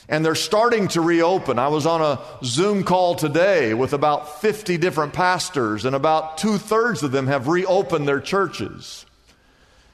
and 0.08 0.24
they're 0.24 0.34
starting 0.34 0.88
to 0.88 1.00
reopen. 1.00 1.58
I 1.58 1.68
was 1.68 1.86
on 1.86 2.00
a 2.00 2.20
Zoom 2.44 2.84
call 2.84 3.14
today 3.14 3.74
with 3.74 3.92
about 3.92 4.40
50 4.40 4.78
different 4.78 5.12
pastors, 5.12 5.84
and 5.84 5.96
about 5.96 6.38
two 6.38 6.58
thirds 6.58 7.02
of 7.02 7.12
them 7.12 7.26
have 7.26 7.48
reopened 7.48 8.06
their 8.06 8.20
churches. 8.20 9.04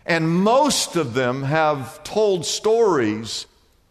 And 0.05 0.29
most 0.29 0.97
of 0.97 1.15
them 1.15 1.45
have 1.45 2.03
told 2.05 2.45
stories 2.45 3.47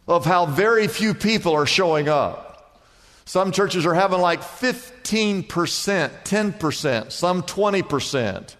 of 0.06 0.24
how 0.24 0.46
very 0.46 0.88
few 0.88 1.14
people 1.14 1.52
are 1.52 1.66
showing 1.66 2.08
up. 2.08 2.80
Some 3.24 3.52
churches 3.52 3.86
are 3.86 3.94
having 3.94 4.20
like 4.20 4.42
15%, 4.42 5.44
10%, 5.44 7.12
some 7.12 7.42
20%. 7.42 8.56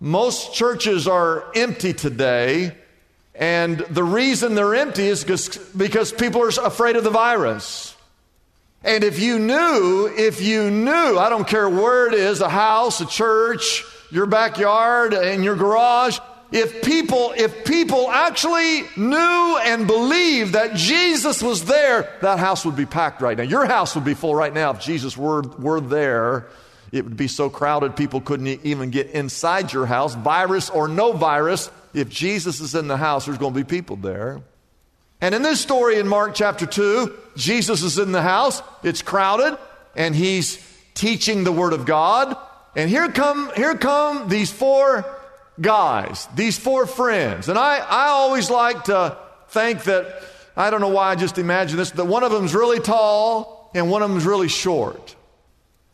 Most 0.00 0.54
churches 0.54 1.08
are 1.08 1.50
empty 1.56 1.92
today, 1.92 2.76
and 3.34 3.78
the 3.78 4.04
reason 4.04 4.54
they're 4.54 4.74
empty 4.74 5.06
is 5.06 5.24
because 5.24 6.12
people 6.12 6.42
are 6.42 6.50
afraid 6.64 6.96
of 6.96 7.04
the 7.04 7.10
virus. 7.10 7.96
And 8.84 9.02
if 9.02 9.18
you 9.18 9.38
knew, 9.38 10.12
if 10.14 10.40
you 10.40 10.70
knew, 10.70 11.18
I 11.18 11.28
don't 11.30 11.48
care 11.48 11.68
where 11.68 12.06
it 12.06 12.14
is 12.14 12.40
a 12.40 12.48
house, 12.48 13.00
a 13.00 13.06
church, 13.06 13.82
your 14.10 14.26
backyard, 14.26 15.14
in 15.14 15.42
your 15.42 15.56
garage 15.56 16.18
if 16.54 16.82
people 16.82 17.34
if 17.36 17.64
people 17.64 18.08
actually 18.08 18.82
knew 18.96 19.58
and 19.64 19.88
believed 19.88 20.52
that 20.52 20.76
Jesus 20.76 21.42
was 21.42 21.64
there, 21.64 22.16
that 22.22 22.38
house 22.38 22.64
would 22.64 22.76
be 22.76 22.86
packed 22.86 23.20
right 23.20 23.36
now. 23.36 23.42
Your 23.42 23.66
house 23.66 23.96
would 23.96 24.04
be 24.04 24.14
full 24.14 24.36
right 24.36 24.54
now 24.54 24.70
if 24.70 24.78
Jesus 24.78 25.16
were, 25.16 25.42
were 25.42 25.80
there. 25.80 26.46
It 26.92 27.02
would 27.02 27.16
be 27.16 27.26
so 27.26 27.50
crowded 27.50 27.96
people 27.96 28.20
couldn't 28.20 28.46
even 28.64 28.90
get 28.90 29.10
inside 29.10 29.72
your 29.72 29.84
house, 29.84 30.14
virus 30.14 30.70
or 30.70 30.86
no 30.86 31.12
virus. 31.12 31.72
If 31.92 32.08
Jesus 32.08 32.60
is 32.60 32.76
in 32.76 32.86
the 32.86 32.96
house, 32.96 33.26
there's 33.26 33.38
going 33.38 33.52
to 33.52 33.58
be 33.58 33.64
people 33.64 33.96
there. 33.96 34.40
And 35.20 35.34
in 35.34 35.42
this 35.42 35.60
story 35.60 35.98
in 35.98 36.06
Mark 36.06 36.36
chapter 36.36 36.66
2, 36.66 37.12
Jesus 37.36 37.82
is 37.82 37.98
in 37.98 38.12
the 38.12 38.22
house, 38.22 38.62
it's 38.84 39.02
crowded, 39.02 39.58
and 39.96 40.14
he's 40.14 40.64
teaching 40.94 41.42
the 41.42 41.50
word 41.50 41.72
of 41.72 41.84
God. 41.84 42.36
And 42.76 42.88
here 42.88 43.10
come 43.10 43.50
here 43.56 43.76
come 43.76 44.28
these 44.28 44.52
four 44.52 45.04
guys, 45.60 46.28
these 46.34 46.58
four 46.58 46.86
friends. 46.86 47.48
And 47.48 47.58
I, 47.58 47.78
I 47.78 48.06
always 48.08 48.50
like 48.50 48.84
to 48.84 49.16
think 49.48 49.84
that, 49.84 50.22
I 50.56 50.70
don't 50.70 50.80
know 50.80 50.88
why 50.88 51.10
I 51.10 51.14
just 51.14 51.38
imagine 51.38 51.76
this, 51.76 51.90
that 51.92 52.04
one 52.04 52.22
of 52.22 52.32
them's 52.32 52.54
really 52.54 52.80
tall 52.80 53.70
and 53.74 53.90
one 53.90 54.02
of 54.02 54.10
them's 54.10 54.24
really 54.24 54.48
short. 54.48 55.14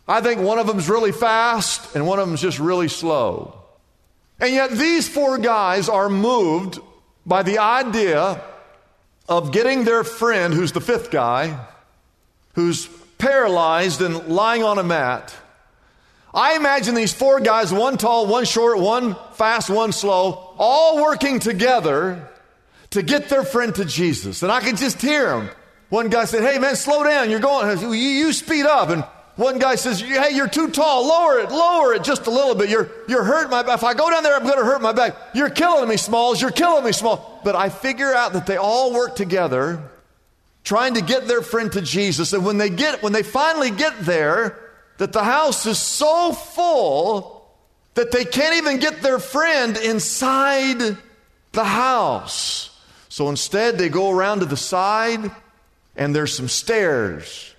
I 0.06 0.20
think 0.20 0.40
one 0.40 0.58
of 0.58 0.66
them's 0.66 0.88
really 0.88 1.12
fast 1.12 1.94
and 1.94 2.06
one 2.06 2.18
of 2.18 2.28
them's 2.28 2.40
just 2.40 2.58
really 2.58 2.88
slow. 2.88 3.56
And 4.40 4.52
yet 4.52 4.70
these 4.70 5.08
four 5.08 5.38
guys 5.38 5.88
are 5.88 6.08
moved 6.08 6.78
by 7.26 7.42
the 7.42 7.58
idea 7.58 8.42
of 9.28 9.52
getting 9.52 9.84
their 9.84 10.02
friend, 10.02 10.52
who's 10.52 10.72
the 10.72 10.80
fifth 10.80 11.10
guy, 11.10 11.64
who's 12.54 12.88
paralyzed 13.18 14.00
and 14.00 14.26
lying 14.28 14.64
on 14.64 14.78
a 14.78 14.82
mat, 14.82 15.34
I 16.32 16.56
imagine 16.56 16.94
these 16.94 17.12
four 17.12 17.40
guys, 17.40 17.72
one 17.72 17.96
tall, 17.96 18.26
one 18.26 18.44
short, 18.44 18.78
one 18.78 19.16
fast, 19.32 19.68
one 19.68 19.92
slow, 19.92 20.54
all 20.58 21.02
working 21.02 21.40
together 21.40 22.28
to 22.90 23.02
get 23.02 23.28
their 23.28 23.42
friend 23.42 23.74
to 23.74 23.84
Jesus. 23.84 24.42
And 24.42 24.52
I 24.52 24.60
could 24.60 24.76
just 24.76 25.00
hear 25.00 25.26
them. 25.26 25.50
One 25.88 26.08
guy 26.08 26.24
said, 26.24 26.42
Hey 26.42 26.58
man, 26.58 26.76
slow 26.76 27.02
down. 27.02 27.30
You're 27.30 27.40
going, 27.40 27.78
you, 27.80 27.90
you 27.90 28.32
speed 28.32 28.64
up. 28.64 28.90
And 28.90 29.02
one 29.34 29.58
guy 29.58 29.74
says, 29.74 30.00
Hey, 30.00 30.30
you're 30.32 30.48
too 30.48 30.70
tall. 30.70 31.08
Lower 31.08 31.40
it, 31.40 31.50
lower 31.50 31.94
it 31.94 32.04
just 32.04 32.26
a 32.26 32.30
little 32.30 32.54
bit. 32.54 32.70
You're, 32.70 32.88
you're 33.08 33.24
hurting 33.24 33.50
my 33.50 33.64
back. 33.64 33.78
If 33.78 33.84
I 33.84 33.94
go 33.94 34.08
down 34.08 34.22
there, 34.22 34.36
I'm 34.36 34.44
going 34.44 34.58
to 34.58 34.64
hurt 34.64 34.80
my 34.80 34.92
back. 34.92 35.16
You're 35.34 35.50
killing 35.50 35.88
me, 35.88 35.96
Smalls. 35.96 36.40
You're 36.40 36.52
killing 36.52 36.84
me, 36.84 36.92
Small. 36.92 37.40
But 37.42 37.56
I 37.56 37.70
figure 37.70 38.14
out 38.14 38.34
that 38.34 38.46
they 38.46 38.56
all 38.56 38.92
work 38.92 39.16
together 39.16 39.82
trying 40.62 40.94
to 40.94 41.00
get 41.00 41.26
their 41.26 41.42
friend 41.42 41.72
to 41.72 41.80
Jesus. 41.80 42.32
And 42.32 42.44
when 42.44 42.58
they 42.58 42.70
get, 42.70 43.02
when 43.02 43.12
they 43.12 43.24
finally 43.24 43.72
get 43.72 43.98
there, 44.00 44.69
that 45.00 45.14
the 45.14 45.24
house 45.24 45.64
is 45.64 45.78
so 45.78 46.30
full 46.30 47.48
that 47.94 48.12
they 48.12 48.22
can't 48.22 48.56
even 48.56 48.78
get 48.78 49.00
their 49.00 49.18
friend 49.18 49.78
inside 49.78 50.94
the 51.52 51.64
house. 51.64 52.78
So 53.08 53.30
instead, 53.30 53.78
they 53.78 53.88
go 53.88 54.10
around 54.10 54.40
to 54.40 54.44
the 54.44 54.58
side, 54.58 55.30
and 55.96 56.14
there's 56.14 56.34
some 56.34 56.48
stairs. 56.48 57.54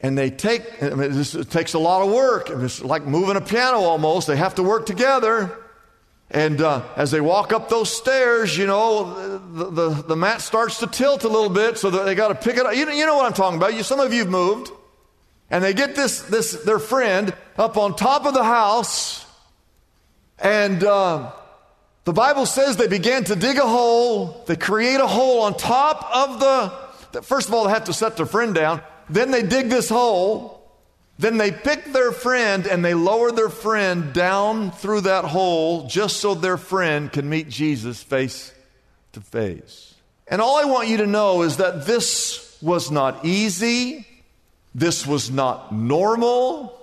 And 0.00 0.18
they 0.18 0.30
take, 0.30 0.82
I 0.82 0.88
mean, 0.88 1.12
this, 1.12 1.36
it 1.36 1.48
takes 1.48 1.74
a 1.74 1.78
lot 1.78 2.04
of 2.04 2.12
work. 2.12 2.50
It's 2.50 2.82
like 2.82 3.04
moving 3.06 3.36
a 3.36 3.40
piano 3.40 3.78
almost. 3.78 4.26
They 4.26 4.36
have 4.36 4.56
to 4.56 4.64
work 4.64 4.84
together. 4.84 5.56
And 6.28 6.60
uh, 6.60 6.82
as 6.96 7.12
they 7.12 7.20
walk 7.20 7.52
up 7.52 7.68
those 7.68 7.96
stairs, 7.96 8.58
you 8.58 8.66
know, 8.66 9.38
the, 9.54 9.70
the, 9.70 9.88
the, 10.08 10.16
mat 10.16 10.40
starts 10.40 10.80
to 10.80 10.88
tilt 10.88 11.22
a 11.22 11.28
little 11.28 11.50
bit 11.50 11.78
so 11.78 11.88
that 11.90 12.04
they 12.04 12.16
got 12.16 12.28
to 12.28 12.34
pick 12.34 12.56
it 12.56 12.66
up. 12.66 12.74
You, 12.74 12.90
you 12.90 13.06
know 13.06 13.14
what 13.14 13.26
I'm 13.26 13.32
talking 13.32 13.58
about. 13.58 13.74
You, 13.74 13.84
some 13.84 14.00
of 14.00 14.12
you 14.12 14.20
have 14.20 14.28
moved. 14.28 14.72
And 15.50 15.64
they 15.64 15.74
get 15.74 15.96
this, 15.96 16.22
this 16.22 16.52
their 16.52 16.78
friend 16.78 17.34
up 17.58 17.76
on 17.76 17.96
top 17.96 18.24
of 18.24 18.34
the 18.34 18.44
house, 18.44 19.26
and 20.38 20.82
uh, 20.82 21.32
the 22.04 22.12
Bible 22.12 22.46
says 22.46 22.76
they 22.76 22.88
began 22.88 23.24
to 23.24 23.36
dig 23.36 23.58
a 23.58 23.66
hole. 23.66 24.44
They 24.46 24.56
create 24.56 25.00
a 25.00 25.06
hole 25.06 25.42
on 25.42 25.56
top 25.56 26.08
of 26.14 26.40
the. 26.40 27.22
First 27.22 27.48
of 27.48 27.54
all, 27.54 27.64
they 27.64 27.70
have 27.70 27.84
to 27.84 27.92
set 27.92 28.16
their 28.16 28.26
friend 28.26 28.54
down. 28.54 28.80
Then 29.08 29.32
they 29.32 29.42
dig 29.42 29.68
this 29.68 29.88
hole. 29.88 30.60
Then 31.18 31.36
they 31.36 31.52
pick 31.52 31.92
their 31.92 32.12
friend 32.12 32.66
and 32.66 32.82
they 32.82 32.94
lower 32.94 33.30
their 33.30 33.50
friend 33.50 34.14
down 34.14 34.70
through 34.70 35.02
that 35.02 35.26
hole 35.26 35.86
just 35.86 36.16
so 36.16 36.34
their 36.34 36.56
friend 36.56 37.12
can 37.12 37.28
meet 37.28 37.50
Jesus 37.50 38.02
face 38.02 38.54
to 39.12 39.20
face. 39.20 39.94
And 40.28 40.40
all 40.40 40.56
I 40.56 40.64
want 40.64 40.88
you 40.88 40.96
to 40.98 41.06
know 41.06 41.42
is 41.42 41.58
that 41.58 41.84
this 41.84 42.56
was 42.62 42.90
not 42.90 43.26
easy. 43.26 44.06
This 44.74 45.06
was 45.06 45.30
not 45.30 45.72
normal. 45.72 46.76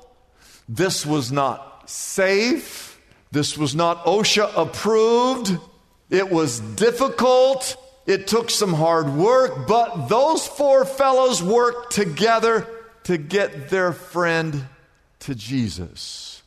This 0.67 1.06
was 1.06 1.32
not 1.32 1.89
safe. 1.89 3.00
This 3.32 3.58
was 3.58 3.75
not 3.75 4.06
OSHA 4.06 4.51
approved. 4.56 5.58
It 6.10 6.29
was 6.29 6.60
difficult. 6.60 7.75
It 8.06 8.27
took 8.27 8.50
some 8.50 8.74
hard 8.74 9.10
work, 9.13 9.67
but 9.67 10.08
those 10.08 10.48
four 10.48 10.86
fellows 10.86 11.44
worked 11.44 11.91
together 11.91 12.67
to 13.03 13.17
get 13.17 13.70
their 13.70 13.91
friend 13.91 14.67
to 15.20 15.36
Jesus. 15.36 16.41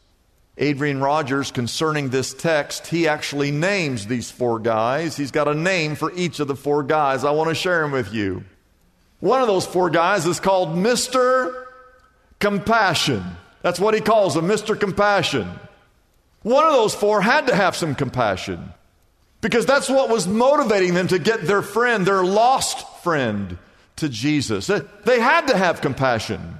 Adrian 0.57 1.01
Rogers, 1.01 1.51
concerning 1.51 2.11
this 2.11 2.35
text, 2.35 2.87
he 2.87 3.09
actually 3.09 3.51
names 3.51 4.07
these 4.07 4.31
four 4.31 4.59
guys. 4.59 5.17
He's 5.17 5.31
got 5.31 5.49
a 5.49 5.55
name 5.55 5.97
for 5.97 6.13
each 6.15 6.39
of 6.39 6.49
the 6.49 6.57
four 6.57 6.83
guys. 6.83 7.25
I 7.25 7.31
want 7.31 7.49
to 7.49 7.55
share 7.55 7.83
them 7.83 7.93
with 7.93 8.13
you. 8.13 8.45
One 9.21 9.41
of 9.41 9.47
those 9.47 9.67
four 9.67 9.91
guys 9.91 10.27
is 10.27 10.41
called 10.41 10.71
Mr. 10.71 11.67
Compassion. 12.39 13.25
That's 13.62 13.79
what 13.79 13.95
he 13.95 14.00
calls 14.00 14.37
him, 14.37 14.47
Mr. 14.47 14.79
Compassion. 14.79 15.49
One 16.43 16.65
of 16.65 16.73
those 16.73 16.95
four 16.95 17.21
had 17.21 17.49
to 17.49 17.55
have 17.55 17.77
some 17.77 17.95
compassion 17.95 18.73
because 19.43 19.67
that's 19.67 19.91
what 19.91 20.09
was 20.09 20.27
motivating 20.27 20.95
them 20.95 21.09
to 21.09 21.19
get 21.19 21.47
their 21.47 21.61
friend, 21.61 22.07
their 22.07 22.25
lost 22.25 23.03
friend, 23.03 23.59
to 23.97 24.09
Jesus. 24.09 24.67
They 24.67 25.21
had 25.21 25.49
to 25.49 25.57
have 25.57 25.83
compassion. 25.83 26.57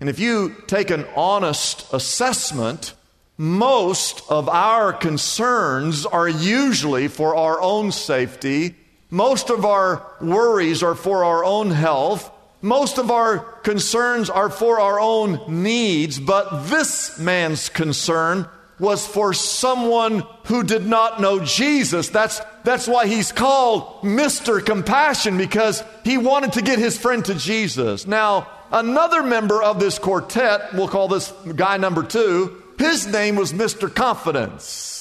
And 0.00 0.08
if 0.08 0.18
you 0.18 0.54
take 0.66 0.90
an 0.90 1.06
honest 1.14 1.92
assessment, 1.92 2.94
most 3.36 4.22
of 4.30 4.48
our 4.48 4.92
concerns 4.92 6.06
are 6.06 6.28
usually 6.28 7.08
for 7.08 7.36
our 7.36 7.60
own 7.60 7.92
safety 7.92 8.74
most 9.14 9.48
of 9.48 9.64
our 9.64 10.04
worries 10.20 10.82
are 10.82 10.96
for 10.96 11.22
our 11.22 11.44
own 11.44 11.70
health. 11.70 12.32
Most 12.62 12.98
of 12.98 13.12
our 13.12 13.38
concerns 13.38 14.28
are 14.28 14.50
for 14.50 14.80
our 14.80 14.98
own 14.98 15.62
needs, 15.62 16.18
but 16.18 16.64
this 16.66 17.16
man's 17.20 17.68
concern 17.68 18.48
was 18.80 19.06
for 19.06 19.32
someone 19.32 20.24
who 20.46 20.64
did 20.64 20.84
not 20.84 21.20
know 21.20 21.38
Jesus. 21.38 22.08
That's, 22.08 22.40
that's 22.64 22.88
why 22.88 23.06
he's 23.06 23.30
called 23.30 24.02
Mr. 24.02 24.64
Compassion, 24.66 25.38
because 25.38 25.84
he 26.02 26.18
wanted 26.18 26.54
to 26.54 26.62
get 26.62 26.80
his 26.80 26.98
friend 26.98 27.24
to 27.26 27.36
Jesus. 27.36 28.08
Now, 28.08 28.48
another 28.72 29.22
member 29.22 29.62
of 29.62 29.78
this 29.78 30.00
quartet, 30.00 30.74
we'll 30.74 30.88
call 30.88 31.06
this 31.06 31.32
guy 31.54 31.76
number 31.76 32.02
two, 32.02 32.60
his 32.80 33.06
name 33.06 33.36
was 33.36 33.52
Mr. 33.52 33.94
Confidence 33.94 34.93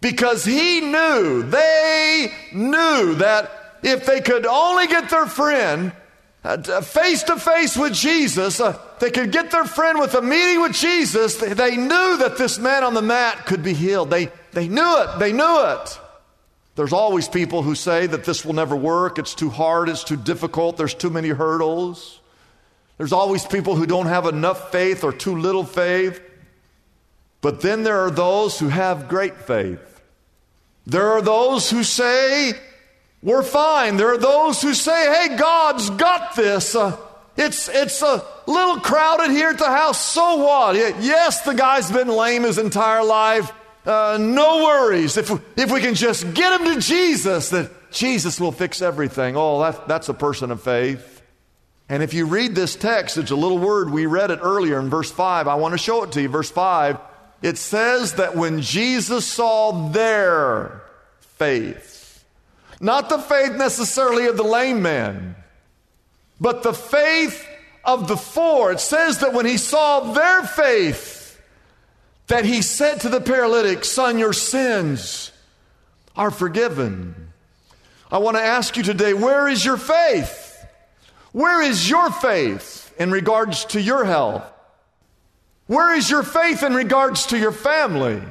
because 0.00 0.44
he 0.44 0.80
knew, 0.80 1.42
they 1.42 2.32
knew 2.52 3.14
that 3.16 3.50
if 3.82 4.06
they 4.06 4.20
could 4.20 4.46
only 4.46 4.86
get 4.86 5.10
their 5.10 5.26
friend 5.26 5.92
face 6.82 7.24
to 7.24 7.36
face 7.36 7.76
with 7.76 7.92
Jesus, 7.92 8.60
uh, 8.60 8.78
they 9.00 9.10
could 9.10 9.32
get 9.32 9.50
their 9.50 9.64
friend 9.64 9.98
with 9.98 10.14
a 10.14 10.22
meeting 10.22 10.62
with 10.62 10.72
Jesus, 10.72 11.36
they, 11.36 11.52
they 11.52 11.76
knew 11.76 12.16
that 12.18 12.36
this 12.38 12.58
man 12.58 12.84
on 12.84 12.94
the 12.94 13.02
mat 13.02 13.44
could 13.44 13.62
be 13.62 13.74
healed. 13.74 14.10
They, 14.10 14.30
they 14.52 14.68
knew 14.68 15.02
it, 15.02 15.18
they 15.18 15.32
knew 15.32 15.66
it. 15.72 16.00
There's 16.76 16.92
always 16.92 17.28
people 17.28 17.62
who 17.62 17.74
say 17.74 18.06
that 18.06 18.24
this 18.24 18.44
will 18.44 18.54
never 18.54 18.76
work, 18.76 19.18
it's 19.18 19.34
too 19.34 19.50
hard, 19.50 19.88
it's 19.88 20.04
too 20.04 20.16
difficult, 20.16 20.76
there's 20.76 20.94
too 20.94 21.10
many 21.10 21.28
hurdles. 21.30 22.20
There's 22.98 23.12
always 23.12 23.44
people 23.44 23.76
who 23.76 23.86
don't 23.86 24.06
have 24.06 24.26
enough 24.26 24.72
faith 24.72 25.04
or 25.04 25.12
too 25.12 25.36
little 25.36 25.64
faith. 25.64 26.20
But 27.40 27.60
then 27.60 27.82
there 27.82 28.00
are 28.00 28.10
those 28.10 28.58
who 28.58 28.68
have 28.68 29.08
great 29.08 29.36
faith. 29.36 30.02
There 30.86 31.10
are 31.12 31.22
those 31.22 31.70
who 31.70 31.84
say, 31.84 32.54
we're 33.22 33.42
fine. 33.42 33.96
There 33.96 34.08
are 34.08 34.18
those 34.18 34.62
who 34.62 34.74
say, 34.74 35.28
hey, 35.28 35.36
God's 35.36 35.90
got 35.90 36.34
this. 36.34 36.74
Uh, 36.74 36.96
it's, 37.36 37.68
it's 37.68 38.02
a 38.02 38.24
little 38.46 38.80
crowded 38.80 39.30
here 39.30 39.50
at 39.50 39.58
the 39.58 39.66
house. 39.66 40.00
So 40.00 40.36
what? 40.36 40.74
Yes, 40.74 41.42
the 41.42 41.54
guy's 41.54 41.90
been 41.90 42.08
lame 42.08 42.42
his 42.42 42.58
entire 42.58 43.04
life. 43.04 43.52
Uh, 43.86 44.18
no 44.20 44.64
worries. 44.64 45.16
If, 45.16 45.30
if 45.56 45.70
we 45.70 45.80
can 45.80 45.94
just 45.94 46.34
get 46.34 46.60
him 46.60 46.74
to 46.74 46.80
Jesus, 46.80 47.50
that 47.50 47.70
Jesus 47.92 48.40
will 48.40 48.52
fix 48.52 48.82
everything. 48.82 49.36
Oh, 49.36 49.60
that, 49.60 49.86
that's 49.88 50.08
a 50.08 50.14
person 50.14 50.50
of 50.50 50.62
faith. 50.62 51.22
And 51.88 52.02
if 52.02 52.12
you 52.12 52.26
read 52.26 52.54
this 52.54 52.76
text, 52.76 53.16
it's 53.16 53.30
a 53.30 53.36
little 53.36 53.58
word. 53.58 53.90
We 53.90 54.06
read 54.06 54.30
it 54.30 54.40
earlier 54.42 54.78
in 54.80 54.90
verse 54.90 55.10
5. 55.10 55.48
I 55.48 55.54
want 55.54 55.72
to 55.72 55.78
show 55.78 56.02
it 56.02 56.12
to 56.12 56.22
you. 56.22 56.28
Verse 56.28 56.50
5 56.50 56.98
it 57.42 57.58
says 57.58 58.14
that 58.14 58.36
when 58.36 58.60
Jesus 58.60 59.26
saw 59.26 59.90
their 59.90 60.82
faith, 61.20 62.24
not 62.80 63.08
the 63.08 63.18
faith 63.18 63.52
necessarily 63.52 64.26
of 64.26 64.36
the 64.36 64.42
lame 64.42 64.82
man, 64.82 65.36
but 66.40 66.62
the 66.62 66.74
faith 66.74 67.46
of 67.84 68.08
the 68.08 68.16
four, 68.16 68.72
it 68.72 68.80
says 68.80 69.18
that 69.18 69.32
when 69.32 69.46
he 69.46 69.56
saw 69.56 70.12
their 70.12 70.42
faith, 70.42 71.40
that 72.26 72.44
he 72.44 72.62
said 72.62 73.00
to 73.00 73.08
the 73.08 73.20
paralytic, 73.20 73.84
Son, 73.84 74.18
your 74.18 74.32
sins 74.32 75.32
are 76.16 76.30
forgiven. 76.30 77.32
I 78.10 78.18
want 78.18 78.36
to 78.36 78.42
ask 78.42 78.76
you 78.76 78.82
today, 78.82 79.14
where 79.14 79.48
is 79.48 79.64
your 79.64 79.76
faith? 79.76 80.66
Where 81.32 81.62
is 81.62 81.88
your 81.88 82.10
faith 82.10 82.94
in 82.98 83.10
regards 83.10 83.64
to 83.66 83.80
your 83.80 84.04
health? 84.04 84.44
Where 85.68 85.94
is 85.94 86.10
your 86.10 86.22
faith 86.22 86.62
in 86.62 86.74
regards 86.74 87.26
to 87.26 87.38
your 87.38 87.52
family? 87.52 88.22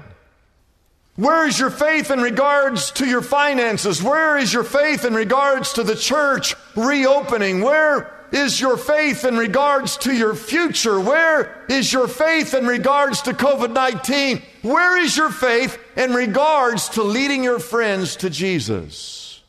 Where 1.15 1.47
is 1.47 1.60
your 1.60 1.69
faith 1.69 2.12
in 2.12 2.19
regards 2.19 2.91
to 2.91 3.06
your 3.06 3.21
finances? 3.21 4.04
Where 4.04 4.38
is 4.38 4.52
your 4.52 4.63
faith 4.63 5.06
in 5.06 5.13
regards 5.13 5.73
to 5.73 5.84
the 5.84 5.95
church 5.95 6.56
reopening? 6.76 7.62
Where 7.62 8.12
is 8.32 8.60
your 8.60 8.76
faith 8.76 9.23
in 9.23 9.38
regards 9.38 9.97
to 9.97 10.13
your 10.15 10.34
future? 10.34 11.00
Where 11.00 11.63
is 11.69 11.93
your 11.93 12.08
faith 12.08 12.56
in 12.56 12.65
regards 12.65 13.21
to 13.23 13.34
COVID 13.34 13.71
19? 13.71 14.41
Where 14.63 14.97
is 14.97 15.15
your 15.15 15.30
faith 15.30 15.80
in 15.95 16.13
regards 16.13 16.89
to 16.89 17.04
leading 17.04 17.43
your 17.43 17.60
friends 17.60 18.15
to 18.17 18.32
Jesus? 18.32 19.41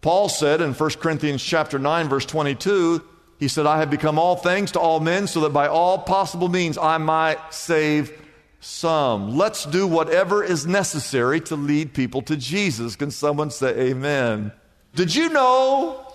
Paul 0.00 0.28
said 0.28 0.60
in 0.60 0.74
1 0.74 0.90
Corinthians 0.94 1.42
chapter 1.42 1.78
9 1.78 2.08
verse 2.08 2.26
22 2.26 3.02
he 3.42 3.48
said, 3.48 3.66
I 3.66 3.78
have 3.78 3.90
become 3.90 4.20
all 4.20 4.36
things 4.36 4.70
to 4.70 4.78
all 4.78 5.00
men 5.00 5.26
so 5.26 5.40
that 5.40 5.52
by 5.52 5.66
all 5.66 5.98
possible 5.98 6.48
means 6.48 6.78
I 6.78 6.98
might 6.98 7.52
save 7.52 8.16
some. 8.60 9.36
Let's 9.36 9.64
do 9.64 9.84
whatever 9.84 10.44
is 10.44 10.64
necessary 10.64 11.40
to 11.40 11.56
lead 11.56 11.92
people 11.92 12.22
to 12.22 12.36
Jesus. 12.36 12.94
Can 12.94 13.10
someone 13.10 13.50
say 13.50 13.90
amen? 13.90 14.52
Did 14.94 15.12
you 15.12 15.28
know 15.30 16.06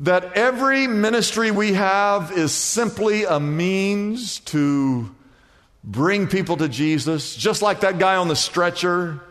that 0.00 0.34
every 0.34 0.86
ministry 0.86 1.50
we 1.50 1.72
have 1.72 2.32
is 2.32 2.52
simply 2.52 3.24
a 3.24 3.40
means 3.40 4.40
to 4.40 5.10
bring 5.84 6.26
people 6.26 6.58
to 6.58 6.68
Jesus? 6.68 7.34
Just 7.34 7.62
like 7.62 7.80
that 7.80 7.98
guy 7.98 8.16
on 8.16 8.28
the 8.28 8.36
stretcher, 8.36 9.22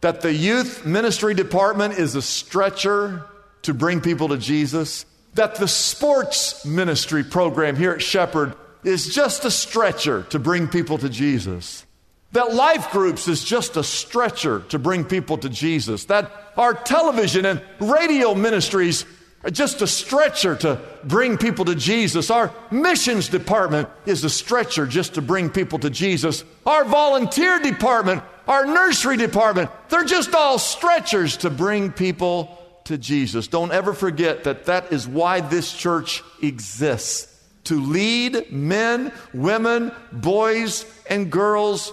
that 0.00 0.22
the 0.22 0.32
youth 0.32 0.86
ministry 0.86 1.34
department 1.34 1.98
is 1.98 2.14
a 2.14 2.22
stretcher 2.22 3.26
to 3.60 3.74
bring 3.74 4.00
people 4.00 4.28
to 4.28 4.38
Jesus 4.38 5.04
that 5.38 5.54
the 5.54 5.68
sports 5.68 6.64
ministry 6.64 7.22
program 7.22 7.76
here 7.76 7.92
at 7.92 8.02
Shepherd 8.02 8.56
is 8.82 9.14
just 9.14 9.44
a 9.44 9.50
stretcher 9.52 10.24
to 10.30 10.38
bring 10.40 10.66
people 10.66 10.98
to 10.98 11.08
Jesus. 11.08 11.86
That 12.32 12.54
life 12.54 12.90
groups 12.90 13.28
is 13.28 13.44
just 13.44 13.76
a 13.76 13.84
stretcher 13.84 14.64
to 14.70 14.80
bring 14.80 15.04
people 15.04 15.38
to 15.38 15.48
Jesus. 15.48 16.06
That 16.06 16.32
our 16.56 16.74
television 16.74 17.46
and 17.46 17.62
radio 17.78 18.34
ministries 18.34 19.04
are 19.44 19.50
just 19.50 19.80
a 19.80 19.86
stretcher 19.86 20.56
to 20.56 20.80
bring 21.04 21.38
people 21.38 21.64
to 21.66 21.76
Jesus. 21.76 22.32
Our 22.32 22.52
missions 22.72 23.28
department 23.28 23.88
is 24.06 24.24
a 24.24 24.30
stretcher 24.30 24.86
just 24.86 25.14
to 25.14 25.22
bring 25.22 25.50
people 25.50 25.78
to 25.78 25.88
Jesus. 25.88 26.42
Our 26.66 26.84
volunteer 26.84 27.60
department, 27.60 28.24
our 28.48 28.66
nursery 28.66 29.16
department, 29.16 29.70
they're 29.88 30.02
just 30.02 30.34
all 30.34 30.58
stretchers 30.58 31.36
to 31.38 31.50
bring 31.50 31.92
people 31.92 32.57
to 32.88 32.98
Jesus. 32.98 33.48
Don't 33.48 33.70
ever 33.70 33.94
forget 33.94 34.44
that 34.44 34.64
that 34.64 34.92
is 34.92 35.06
why 35.06 35.40
this 35.40 35.72
church 35.72 36.22
exists 36.42 37.34
to 37.64 37.82
lead 37.82 38.50
men, 38.50 39.12
women, 39.34 39.92
boys, 40.10 40.86
and 41.08 41.30
girls 41.30 41.92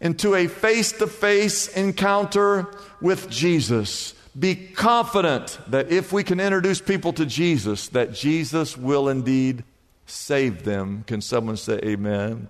into 0.00 0.34
a 0.34 0.46
face 0.46 0.92
to 0.92 1.06
face 1.06 1.68
encounter 1.68 2.66
with 3.02 3.28
Jesus. 3.28 4.14
Be 4.38 4.54
confident 4.54 5.58
that 5.68 5.90
if 5.90 6.10
we 6.10 6.24
can 6.24 6.40
introduce 6.40 6.80
people 6.80 7.12
to 7.14 7.26
Jesus, 7.26 7.88
that 7.88 8.14
Jesus 8.14 8.78
will 8.78 9.10
indeed 9.10 9.62
save 10.06 10.62
them. 10.62 11.04
Can 11.06 11.20
someone 11.20 11.58
say 11.58 11.80
amen? 11.84 12.48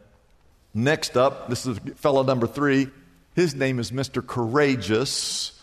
Next 0.72 1.16
up, 1.16 1.48
this 1.48 1.66
is 1.66 1.78
fellow 1.96 2.22
number 2.22 2.46
three. 2.46 2.88
His 3.34 3.56
name 3.56 3.80
is 3.80 3.90
Mr. 3.90 4.24
Courageous. 4.24 5.60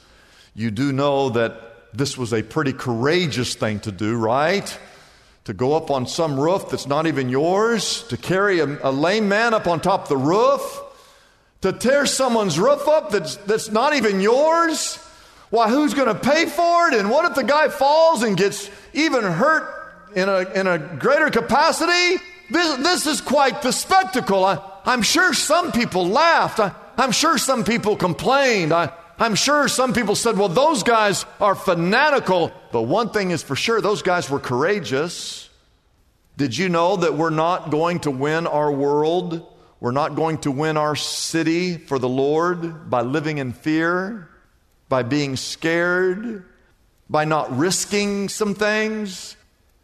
You 0.55 0.71
do 0.71 0.91
know 0.91 1.29
that 1.29 1.66
this 1.93 2.17
was 2.17 2.33
a 2.33 2.43
pretty 2.43 2.73
courageous 2.73 3.55
thing 3.55 3.79
to 3.81 3.91
do, 3.91 4.15
right? 4.15 4.77
to 5.47 5.53
go 5.53 5.77
up 5.77 5.89
on 5.89 6.05
some 6.05 6.37
roof 6.37 6.69
that's 6.69 6.87
not 6.87 7.07
even 7.07 7.29
yours, 7.29 8.03
to 8.09 8.17
carry 8.17 8.59
a, 8.59 8.65
a 8.83 8.91
lame 8.91 9.29
man 9.29 9.53
up 9.53 9.65
on 9.65 9.79
top 9.79 10.03
of 10.03 10.09
the 10.09 10.17
roof, 10.17 10.81
to 11.61 11.71
tear 11.71 12.05
someone's 12.05 12.59
roof 12.59 12.85
up 12.85 13.11
that's, 13.11 13.37
that's 13.37 13.71
not 13.71 13.95
even 13.95 14.19
yours? 14.19 14.97
Why, 15.49 15.69
who's 15.69 15.93
going 15.93 16.09
to 16.09 16.19
pay 16.19 16.47
for 16.47 16.89
it? 16.89 16.95
And 16.95 17.09
what 17.09 17.23
if 17.31 17.35
the 17.35 17.45
guy 17.45 17.69
falls 17.69 18.23
and 18.23 18.35
gets 18.35 18.69
even 18.91 19.23
hurt 19.23 19.73
in 20.17 20.27
a, 20.27 20.39
in 20.53 20.67
a 20.67 20.77
greater 20.77 21.29
capacity? 21.29 22.21
This, 22.49 22.77
this 22.79 23.07
is 23.07 23.21
quite 23.21 23.61
the 23.61 23.71
spectacle. 23.71 24.43
I, 24.43 24.59
I'm 24.83 25.01
sure 25.01 25.33
some 25.33 25.71
people 25.71 26.09
laughed. 26.09 26.59
I, 26.59 26.75
I'm 26.97 27.13
sure 27.13 27.37
some 27.37 27.63
people 27.63 27.95
complained. 27.95 28.73
I, 28.73 28.91
I'm 29.19 29.35
sure 29.35 29.67
some 29.67 29.93
people 29.93 30.15
said, 30.15 30.37
well, 30.37 30.49
those 30.49 30.83
guys 30.83 31.25
are 31.39 31.55
fanatical. 31.55 32.51
But 32.71 32.83
one 32.83 33.09
thing 33.09 33.31
is 33.31 33.41
for 33.41 33.55
sure, 33.55 33.81
those 33.81 34.01
guys 34.01 34.29
were 34.29 34.39
courageous. 34.39 35.49
Did 36.37 36.55
you 36.55 36.69
know 36.69 36.97
that 36.97 37.15
we're 37.15 37.31
not 37.31 37.71
going 37.71 38.01
to 38.01 38.11
win 38.11 38.45
our 38.45 38.71
world? 38.71 39.45
We're 39.79 39.91
not 39.91 40.15
going 40.15 40.39
to 40.39 40.51
win 40.51 40.77
our 40.77 40.95
city 40.95 41.77
for 41.77 41.97
the 41.97 42.09
Lord 42.09 42.89
by 42.89 43.01
living 43.01 43.39
in 43.39 43.53
fear, 43.53 44.29
by 44.87 45.03
being 45.03 45.35
scared, 45.35 46.45
by 47.09 47.25
not 47.25 47.57
risking 47.57 48.29
some 48.29 48.53
things, 48.53 49.35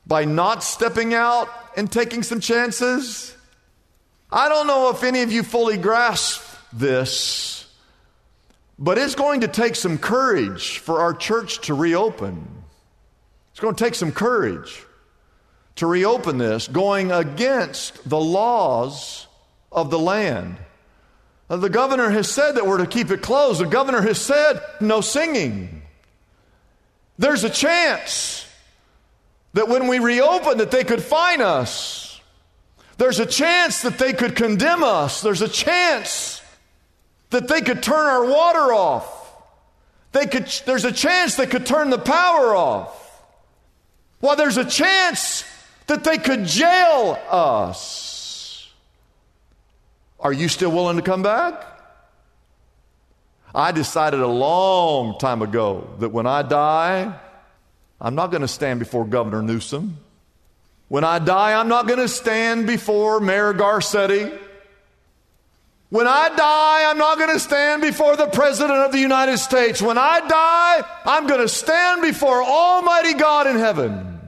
by 0.05 0.25
not 0.25 0.63
stepping 0.63 1.13
out 1.13 1.49
and 1.75 1.91
taking 1.91 2.21
some 2.21 2.39
chances. 2.39 3.35
I 4.31 4.49
don't 4.49 4.67
know 4.67 4.89
if 4.89 5.03
any 5.03 5.21
of 5.21 5.31
you 5.31 5.41
fully 5.41 5.77
grasp 5.77 6.43
this. 6.71 7.62
But 8.83 8.97
it's 8.97 9.15
going 9.15 9.41
to 9.41 9.47
take 9.47 9.77
some 9.77 9.97
courage 9.97 10.79
for 10.79 10.99
our 10.99 11.13
church 11.13 11.67
to 11.67 11.73
reopen. 11.73 12.45
It's 13.51 13.61
going 13.61 13.75
to 13.75 13.81
take 13.81 13.95
some 13.95 14.11
courage 14.11 14.83
to 15.77 15.87
reopen 15.87 16.37
this, 16.37 16.67
going 16.67 17.09
against 17.09 18.09
the 18.09 18.19
laws 18.19 19.25
of 19.71 19.89
the 19.89 19.97
land. 19.97 20.57
The 21.47 21.69
governor 21.69 22.09
has 22.09 22.29
said 22.29 22.55
that 22.55 22.67
we're 22.67 22.79
to 22.79 22.85
keep 22.85 23.09
it 23.09 23.21
closed. 23.21 23.61
The 23.61 23.67
governor 23.67 24.01
has 24.01 24.19
said 24.19 24.61
no 24.81 24.99
singing. 24.99 25.83
There's 27.17 27.45
a 27.45 27.49
chance 27.49 28.45
that 29.53 29.69
when 29.69 29.87
we 29.87 29.99
reopen 29.99 30.57
that 30.57 30.71
they 30.71 30.83
could 30.83 31.01
fine 31.01 31.39
us. 31.39 32.19
There's 32.97 33.21
a 33.21 33.25
chance 33.25 33.83
that 33.83 33.97
they 33.97 34.11
could 34.11 34.35
condemn 34.35 34.83
us. 34.83 35.21
There's 35.21 35.41
a 35.41 35.47
chance 35.47 36.42
that 37.33 37.47
they 37.47 37.61
could 37.61 37.81
turn 37.81 38.05
our 38.05 38.25
water 38.25 38.71
off. 38.71 39.09
They 40.11 40.27
could, 40.27 40.45
there's 40.67 40.85
a 40.85 40.91
chance 40.91 41.35
they 41.35 41.47
could 41.47 41.65
turn 41.65 41.89
the 41.89 41.97
power 41.97 42.55
off. 42.55 43.21
Well, 44.21 44.35
there's 44.35 44.57
a 44.57 44.63
chance 44.63 45.43
that 45.87 46.03
they 46.03 46.19
could 46.19 46.45
jail 46.45 47.19
us. 47.29 48.71
Are 50.19 50.31
you 50.31 50.47
still 50.47 50.71
willing 50.71 50.97
to 50.97 51.01
come 51.01 51.23
back? 51.23 51.65
I 53.55 53.71
decided 53.71 54.19
a 54.19 54.27
long 54.27 55.17
time 55.17 55.41
ago 55.41 55.89
that 55.99 56.09
when 56.09 56.27
I 56.27 56.43
die, 56.43 57.13
I'm 57.99 58.13
not 58.13 58.27
going 58.27 58.41
to 58.41 58.47
stand 58.47 58.79
before 58.79 59.05
Governor 59.05 59.41
Newsom. 59.41 59.97
When 60.87 61.03
I 61.03 61.17
die, 61.17 61.59
I'm 61.59 61.67
not 61.67 61.87
going 61.87 61.99
to 61.99 62.07
stand 62.07 62.67
before 62.67 63.19
Mayor 63.19 63.55
Garcetti. 63.55 64.39
When 65.93 66.07
I 66.07 66.29
die, 66.29 66.89
I'm 66.89 66.97
not 66.97 67.19
going 67.19 67.29
to 67.29 67.39
stand 67.39 67.83
before 67.83 68.15
the 68.15 68.25
President 68.25 68.79
of 68.79 68.91
the 68.91 68.97
United 68.97 69.37
States. 69.37 69.79
When 69.79 69.99
I 69.99 70.27
die, 70.27 70.83
I'm 71.05 71.27
going 71.27 71.41
to 71.41 71.47
stand 71.47 72.01
before 72.01 72.41
Almighty 72.41 73.13
God 73.13 73.45
in 73.45 73.57
heaven. 73.57 74.19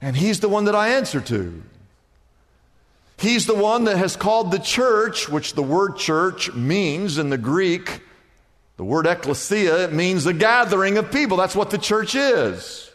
And 0.00 0.16
He's 0.16 0.40
the 0.40 0.48
one 0.48 0.64
that 0.64 0.74
I 0.74 0.94
answer 0.94 1.20
to. 1.20 1.62
He's 3.18 3.44
the 3.44 3.54
one 3.54 3.84
that 3.84 3.98
has 3.98 4.16
called 4.16 4.52
the 4.52 4.58
church, 4.58 5.28
which 5.28 5.52
the 5.52 5.62
word 5.62 5.98
church 5.98 6.50
means 6.54 7.18
in 7.18 7.28
the 7.28 7.36
Greek, 7.36 8.00
the 8.78 8.84
word 8.84 9.06
ecclesia, 9.06 9.84
it 9.84 9.92
means 9.92 10.24
a 10.24 10.32
gathering 10.32 10.96
of 10.96 11.12
people. 11.12 11.36
That's 11.36 11.54
what 11.54 11.68
the 11.68 11.76
church 11.76 12.14
is. 12.14 12.90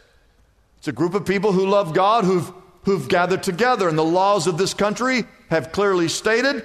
It's 0.78 0.88
a 0.88 0.92
group 0.92 1.14
of 1.14 1.24
people 1.24 1.52
who 1.52 1.68
love 1.68 1.94
God, 1.94 2.24
who've, 2.24 2.52
who've 2.82 3.08
gathered 3.08 3.44
together. 3.44 3.88
And 3.88 3.96
the 3.96 4.02
laws 4.02 4.48
of 4.48 4.58
this 4.58 4.74
country 4.74 5.22
have 5.50 5.70
clearly 5.70 6.08
stated 6.08 6.64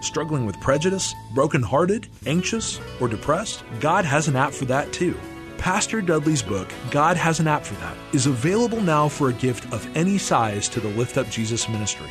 struggling 0.00 0.46
with 0.46 0.60
prejudice, 0.60 1.14
brokenhearted, 1.34 2.08
anxious, 2.26 2.80
or 3.00 3.08
depressed, 3.08 3.62
God 3.80 4.04
has 4.04 4.28
an 4.28 4.36
app 4.36 4.52
for 4.52 4.64
that 4.66 4.92
too. 4.92 5.16
Pastor 5.60 6.00
Dudley's 6.00 6.42
book, 6.42 6.72
God 6.90 7.18
Has 7.18 7.38
an 7.38 7.46
App 7.46 7.66
for 7.66 7.74
That, 7.74 7.94
is 8.14 8.24
available 8.24 8.80
now 8.80 9.10
for 9.10 9.28
a 9.28 9.34
gift 9.34 9.70
of 9.74 9.86
any 9.94 10.16
size 10.16 10.70
to 10.70 10.80
the 10.80 10.88
Lift 10.88 11.18
Up 11.18 11.28
Jesus 11.28 11.68
ministry. 11.68 12.08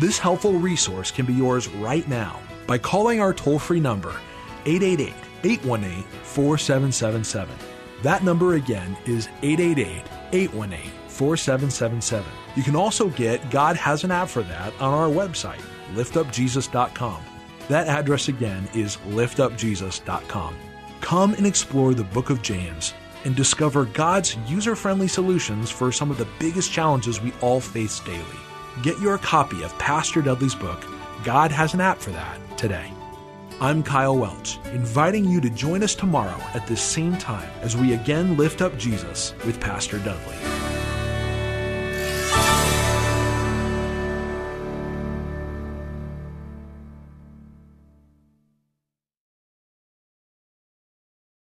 This 0.00 0.18
helpful 0.18 0.52
resource 0.52 1.10
can 1.10 1.24
be 1.24 1.32
yours 1.32 1.66
right 1.66 2.06
now 2.08 2.38
by 2.66 2.76
calling 2.76 3.18
our 3.22 3.32
toll 3.32 3.58
free 3.58 3.80
number, 3.80 4.14
888 4.66 5.14
818 5.44 6.04
4777. 6.24 7.56
That 8.02 8.22
number 8.22 8.56
again 8.56 8.94
is 9.06 9.28
888 9.42 10.04
818 10.32 10.90
4777. 11.08 12.30
You 12.54 12.62
can 12.62 12.76
also 12.76 13.08
get 13.08 13.50
God 13.50 13.76
Has 13.76 14.04
an 14.04 14.10
App 14.10 14.28
for 14.28 14.42
That 14.42 14.74
on 14.78 14.92
our 14.92 15.08
website, 15.08 15.62
liftupjesus.com. 15.94 17.22
That 17.68 17.86
address 17.86 18.28
again 18.28 18.68
is 18.74 18.96
liftupjesus.com. 19.08 20.56
Come 21.00 21.34
and 21.34 21.46
explore 21.46 21.94
the 21.94 22.04
book 22.04 22.30
of 22.30 22.42
James 22.42 22.94
and 23.24 23.36
discover 23.36 23.84
God's 23.84 24.36
user 24.46 24.74
friendly 24.74 25.08
solutions 25.08 25.70
for 25.70 25.92
some 25.92 26.10
of 26.10 26.18
the 26.18 26.28
biggest 26.38 26.72
challenges 26.72 27.20
we 27.20 27.32
all 27.40 27.60
face 27.60 28.00
daily. 28.00 28.24
Get 28.82 28.98
your 29.00 29.18
copy 29.18 29.62
of 29.62 29.76
Pastor 29.78 30.22
Dudley's 30.22 30.54
book, 30.54 30.84
God 31.24 31.50
Has 31.52 31.74
an 31.74 31.80
App 31.80 31.98
for 31.98 32.10
That, 32.10 32.38
today. 32.56 32.92
I'm 33.60 33.82
Kyle 33.82 34.16
Welch, 34.16 34.58
inviting 34.72 35.26
you 35.26 35.38
to 35.42 35.50
join 35.50 35.82
us 35.82 35.94
tomorrow 35.94 36.40
at 36.54 36.66
this 36.66 36.80
same 36.80 37.18
time 37.18 37.50
as 37.60 37.76
we 37.76 37.92
again 37.92 38.38
lift 38.38 38.62
up 38.62 38.78
Jesus 38.78 39.34
with 39.44 39.60
Pastor 39.60 39.98
Dudley. 39.98 40.69